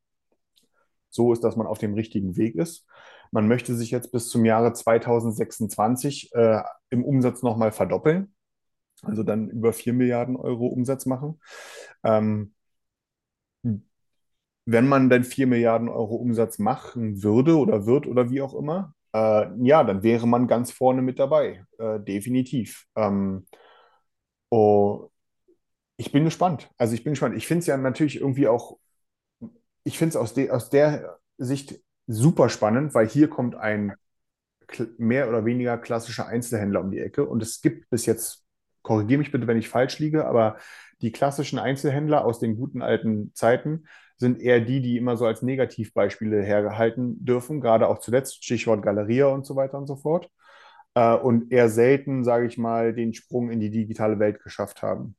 [1.10, 2.86] so ist, dass man auf dem richtigen Weg ist.
[3.32, 8.32] Man möchte sich jetzt bis zum Jahre 2026 äh, im Umsatz nochmal verdoppeln
[9.02, 11.40] also dann über 4 Milliarden Euro Umsatz machen.
[12.04, 12.54] Ähm,
[14.64, 18.94] wenn man dann 4 Milliarden Euro Umsatz machen würde oder wird oder wie auch immer,
[19.14, 22.86] äh, ja, dann wäre man ganz vorne mit dabei, äh, definitiv.
[22.96, 23.46] Ähm,
[24.50, 25.10] oh,
[25.96, 26.70] ich bin gespannt.
[26.78, 27.36] Also ich bin gespannt.
[27.36, 28.78] Ich finde es ja natürlich irgendwie auch,
[29.84, 33.94] ich finde es aus, de aus der Sicht super spannend, weil hier kommt ein
[34.98, 38.45] mehr oder weniger klassischer Einzelhändler um die Ecke und es gibt bis jetzt
[38.86, 40.58] korrigiere mich bitte, wenn ich falsch liege, aber
[41.02, 45.42] die klassischen Einzelhändler aus den guten alten Zeiten sind eher die, die immer so als
[45.42, 50.30] Negativbeispiele hergehalten dürfen, gerade auch zuletzt, Stichwort Galeria und so weiter und so fort.
[50.94, 55.16] Äh, und eher selten, sage ich mal, den Sprung in die digitale Welt geschafft haben.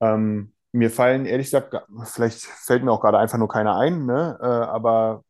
[0.00, 4.38] Ähm, mir fallen, ehrlich gesagt, vielleicht fällt mir auch gerade einfach nur keiner ein, ne?
[4.40, 5.22] Äh, aber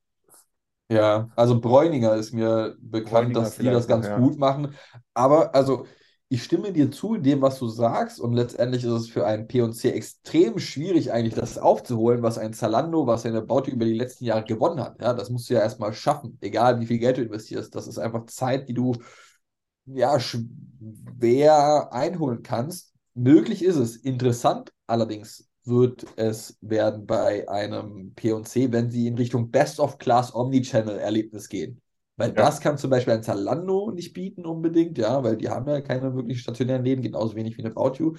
[0.89, 4.19] ja, also Bräuninger ist mir bekannt, Bräuninger dass die das ganz ja.
[4.19, 4.75] gut machen.
[5.15, 5.87] Aber also
[6.29, 9.91] ich stimme dir zu dem, was du sagst, und letztendlich ist es für einen P&C
[9.91, 14.45] extrem schwierig, eigentlich das aufzuholen, was ein Zalando, was eine Baute über die letzten Jahre
[14.45, 15.01] gewonnen hat.
[15.01, 17.75] Ja, das musst du ja erstmal schaffen, egal wie viel Geld du investierst.
[17.75, 18.97] Das ist einfach Zeit, die du
[19.87, 22.93] ja schwer einholen kannst.
[23.15, 23.97] Möglich ist es.
[23.97, 31.81] Interessant allerdings wird es werden bei einem P&C, wenn sie in Richtung Best-of-Class Omnichannel-Erlebnis gehen.
[32.17, 32.35] Weil ja.
[32.35, 36.15] das kann zum Beispiel ein Zalando nicht bieten unbedingt, ja, weil die haben ja keine
[36.15, 38.17] wirklich stationären Läden, genauso wenig wie eine About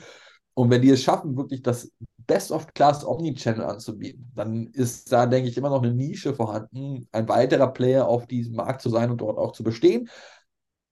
[0.53, 1.91] Und wenn die es schaffen, wirklich das
[2.27, 7.67] Best-of-Class Omnichannel anzubieten, dann ist da, denke ich, immer noch eine Nische vorhanden, ein weiterer
[7.73, 10.09] Player auf diesem Markt zu sein und dort auch zu bestehen.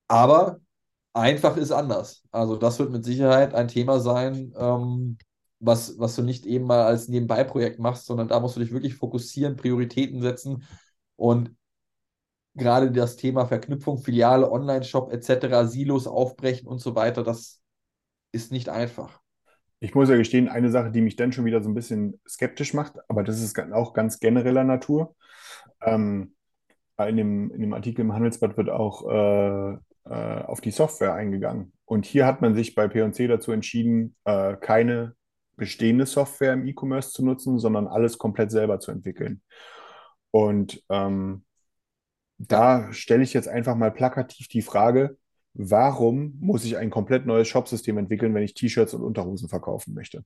[0.07, 0.59] Aber
[1.13, 2.23] einfach ist anders.
[2.31, 5.17] Also das wird mit Sicherheit ein Thema sein, ähm,
[5.59, 8.95] was, was du nicht eben mal als Nebenbei-Projekt machst, sondern da musst du dich wirklich
[8.95, 10.63] fokussieren, Prioritäten setzen
[11.15, 11.55] und
[12.55, 17.61] gerade das Thema Verknüpfung, Filiale, Online-Shop etc., Silos aufbrechen und so weiter, das
[18.31, 19.21] ist nicht einfach.
[19.79, 22.73] Ich muss ja gestehen, eine Sache, die mich dann schon wieder so ein bisschen skeptisch
[22.73, 25.15] macht, aber das ist auch ganz genereller Natur.
[25.81, 26.33] Ähm,
[26.97, 29.77] in dem, in dem Artikel im Handelsblatt wird auch äh,
[30.09, 31.73] äh, auf die Software eingegangen.
[31.83, 35.15] Und hier hat man sich bei P&C dazu entschieden, äh, keine
[35.57, 39.41] bestehende Software im E-Commerce zu nutzen, sondern alles komplett selber zu entwickeln.
[40.31, 41.44] Und ähm,
[42.37, 45.17] da stelle ich jetzt einfach mal plakativ die Frage,
[45.53, 50.23] warum muss ich ein komplett neues Shopsystem entwickeln, wenn ich T-Shirts und Unterhosen verkaufen möchte?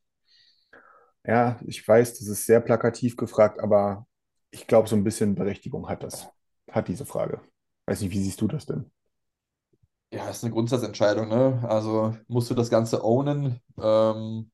[1.26, 4.08] Ja, ich weiß, das ist sehr plakativ gefragt, aber
[4.52, 6.30] ich glaube, so ein bisschen Berechtigung hat das,
[6.72, 7.42] hat diese Frage.
[7.86, 8.90] Weiß nicht, wie siehst du das denn?
[10.12, 11.64] Ja, ist eine Grundsatzentscheidung, ne?
[11.68, 14.50] Also musst du das Ganze ownen, ähm,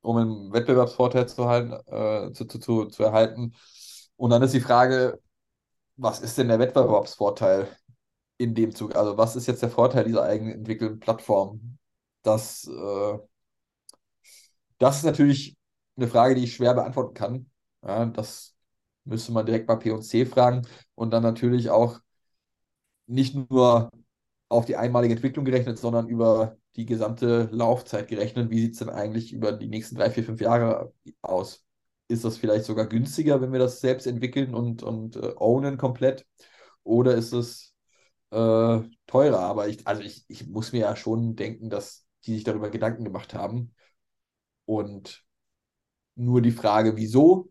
[0.00, 3.54] um einen Wettbewerbsvorteil zu halten, äh, zu, zu, zu, zu erhalten.
[4.16, 5.20] Und dann ist die Frage,
[5.96, 7.68] was ist denn der Wettbewerbsvorteil
[8.38, 8.96] in dem Zug?
[8.96, 11.78] Also was ist jetzt der Vorteil dieser eigenentwickelten Plattform?
[12.22, 13.18] Das, äh,
[14.78, 15.56] das ist natürlich
[15.96, 17.50] eine Frage, die ich schwer beantworten kann.
[17.84, 18.54] Ja, das
[19.04, 22.00] müsste man direkt bei P&C fragen und dann natürlich auch
[23.06, 23.90] nicht nur
[24.48, 28.50] auf die einmalige Entwicklung gerechnet, sondern über die gesamte Laufzeit gerechnet.
[28.50, 30.92] Wie sieht es denn eigentlich über die nächsten drei, vier, fünf Jahre
[31.22, 31.64] aus?
[32.08, 36.26] Ist das vielleicht sogar günstiger, wenn wir das selbst entwickeln und, und äh, ownen komplett?
[36.82, 37.74] Oder ist es
[38.30, 39.40] äh, teurer?
[39.40, 43.04] Aber ich, also ich, ich muss mir ja schon denken, dass die sich darüber Gedanken
[43.04, 43.74] gemacht haben.
[44.66, 45.24] Und
[46.16, 47.50] nur die Frage, wieso,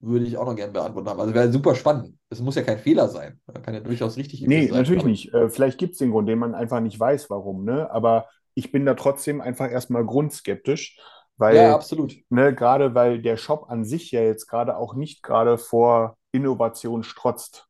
[0.00, 1.20] würde ich auch noch gerne beantworten haben.
[1.20, 2.16] Also wäre super spannend.
[2.30, 3.40] Es muss ja kein Fehler sein.
[3.62, 4.78] Kann ja durchaus richtig Nee, sein.
[4.78, 5.34] natürlich nicht.
[5.34, 7.90] Äh, vielleicht gibt es den Grund, den man einfach nicht weiß, warum, ne?
[7.90, 10.98] Aber ich bin da trotzdem einfach erstmal grundskeptisch,
[11.48, 12.14] ja, weil, absolut.
[12.30, 17.02] ne, gerade weil der Shop an sich ja jetzt gerade auch nicht gerade vor Innovation
[17.04, 17.68] strotzt.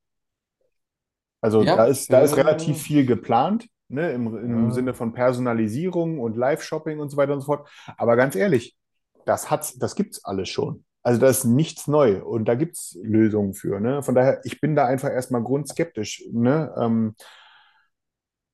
[1.40, 4.72] Also da Ja, ist, da ist relativ äh, viel geplant, ne, im, im ja.
[4.72, 7.68] Sinne von Personalisierung und Live-Shopping und so weiter und so fort.
[7.97, 8.76] Aber ganz ehrlich,
[9.24, 10.84] das hat's, das gibt's alles schon.
[11.02, 14.02] Also da ist nichts neu und da gibt's Lösungen für, ne?
[14.05, 16.72] Von daher, ich bin da einfach erstmal grundskeptisch, ne?
[16.78, 17.16] Ähm,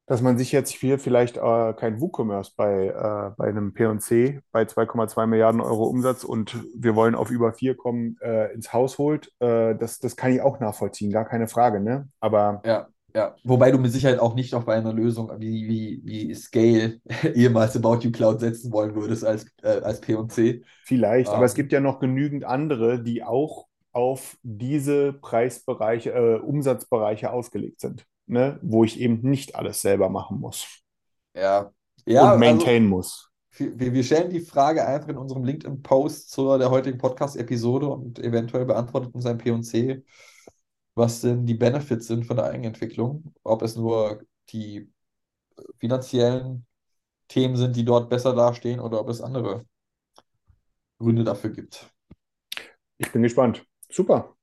[0.08, 4.66] dass man sich jetzt hier vielleicht äh, kein WooCommerce bei, äh, bei einem P&C bei
[4.66, 9.32] 2,2 Milliarden Euro Umsatz und wir wollen auf über 4 kommen, äh, ins Haus holt,
[9.40, 12.08] äh, das, das kann ich auch nachvollziehen, gar keine Frage, ne?
[12.20, 13.36] Aber Ja, ja.
[13.44, 17.00] Wobei du mit Sicherheit auch nicht auf eine Lösung wie, wie, wie Scale,
[17.34, 20.62] ehemals About You Cloud, setzen wollen würdest als, äh, als P&C.
[20.82, 26.36] vielleicht, aber es Ähm, gibt ja noch genügend andere, die auch auf diese Preisbereiche, äh,
[26.40, 28.58] Umsatzbereiche ausgelegt sind, ne?
[28.62, 30.66] Wo ich eben nicht alles selber machen muss
[31.34, 31.72] ja.
[32.06, 33.30] und Ja, also maintainen muss.
[33.58, 38.64] wir, wir stellen die Frage einfach in unserem LinkedIn-Post zur der heutigen Podcast-Episode und eventuell
[38.64, 40.04] beantwortet uns ein P&C,
[40.94, 43.34] was denn die Benefits sind von der Eigenentwicklung.
[43.42, 44.90] Ob es nur die
[45.78, 46.66] finanziellen
[47.28, 49.64] Themen sind, die dort besser dastehen oder ob es andere
[50.98, 51.88] Gründe dafür gibt.
[52.96, 53.64] Ich bin gespannt.
[53.88, 54.37] Super.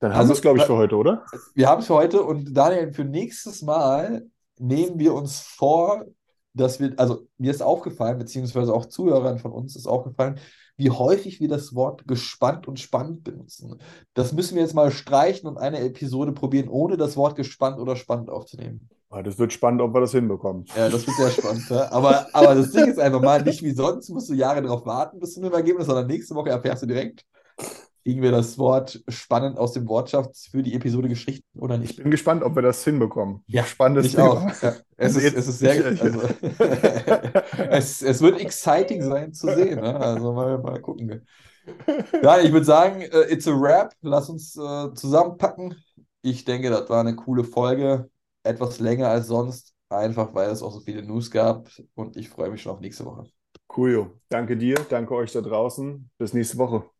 [0.00, 1.24] Dann haben wir Also, es, glaube ich, wa- für heute, oder?
[1.54, 4.26] Wir haben es für heute und Daniel, für nächstes Mal
[4.58, 6.04] nehmen wir uns vor,
[6.54, 10.38] dass wir, also mir ist aufgefallen, beziehungsweise auch Zuhörern von uns ist aufgefallen,
[10.76, 13.76] wie häufig wir das Wort gespannt und spannend benutzen.
[14.14, 17.94] Das müssen wir jetzt mal streichen und eine Episode probieren, ohne das Wort gespannt oder
[17.96, 18.88] spannend aufzunehmen.
[19.10, 20.64] Ah, Das wird spannend, ob wir das hinbekommen.
[20.76, 21.68] Ja, das wird sehr spannend.
[21.68, 21.92] Ja?
[21.92, 25.18] Aber, aber das Ding ist einfach mal, nicht wie sonst musst du Jahre darauf warten
[25.18, 27.24] bis zu einem Ergebnis, sondern nächste Woche erfährst du direkt,
[28.02, 31.96] kriegen wir das Wort spannend aus dem Wortschatz für die Episode gestrichen oder Ich nicht.
[32.02, 33.42] bin gespannt, ob wir das hinbekommen.
[33.46, 34.28] Ja, Spannendes Ich Thema.
[34.30, 34.62] auch.
[34.62, 36.20] Ja, es ist, es ist sehr, ich- also,
[37.70, 39.80] es, es wird exciting sein zu sehen.
[39.80, 39.94] Ne?
[39.98, 41.26] Also mal, mal gucken.
[42.22, 43.92] Ja, ich würde sagen, äh, it's a wrap.
[44.02, 45.74] Lass uns äh, zusammenpacken.
[46.22, 48.10] Ich denke, das war eine coole Folge.
[48.42, 51.68] Etwas länger als sonst, einfach weil es auch so viele News gab.
[51.94, 53.24] Und ich freue mich schon auf nächste Woche.
[53.68, 54.12] Coolio.
[54.28, 56.10] Danke dir, danke euch da draußen.
[56.18, 56.99] Bis nächste Woche.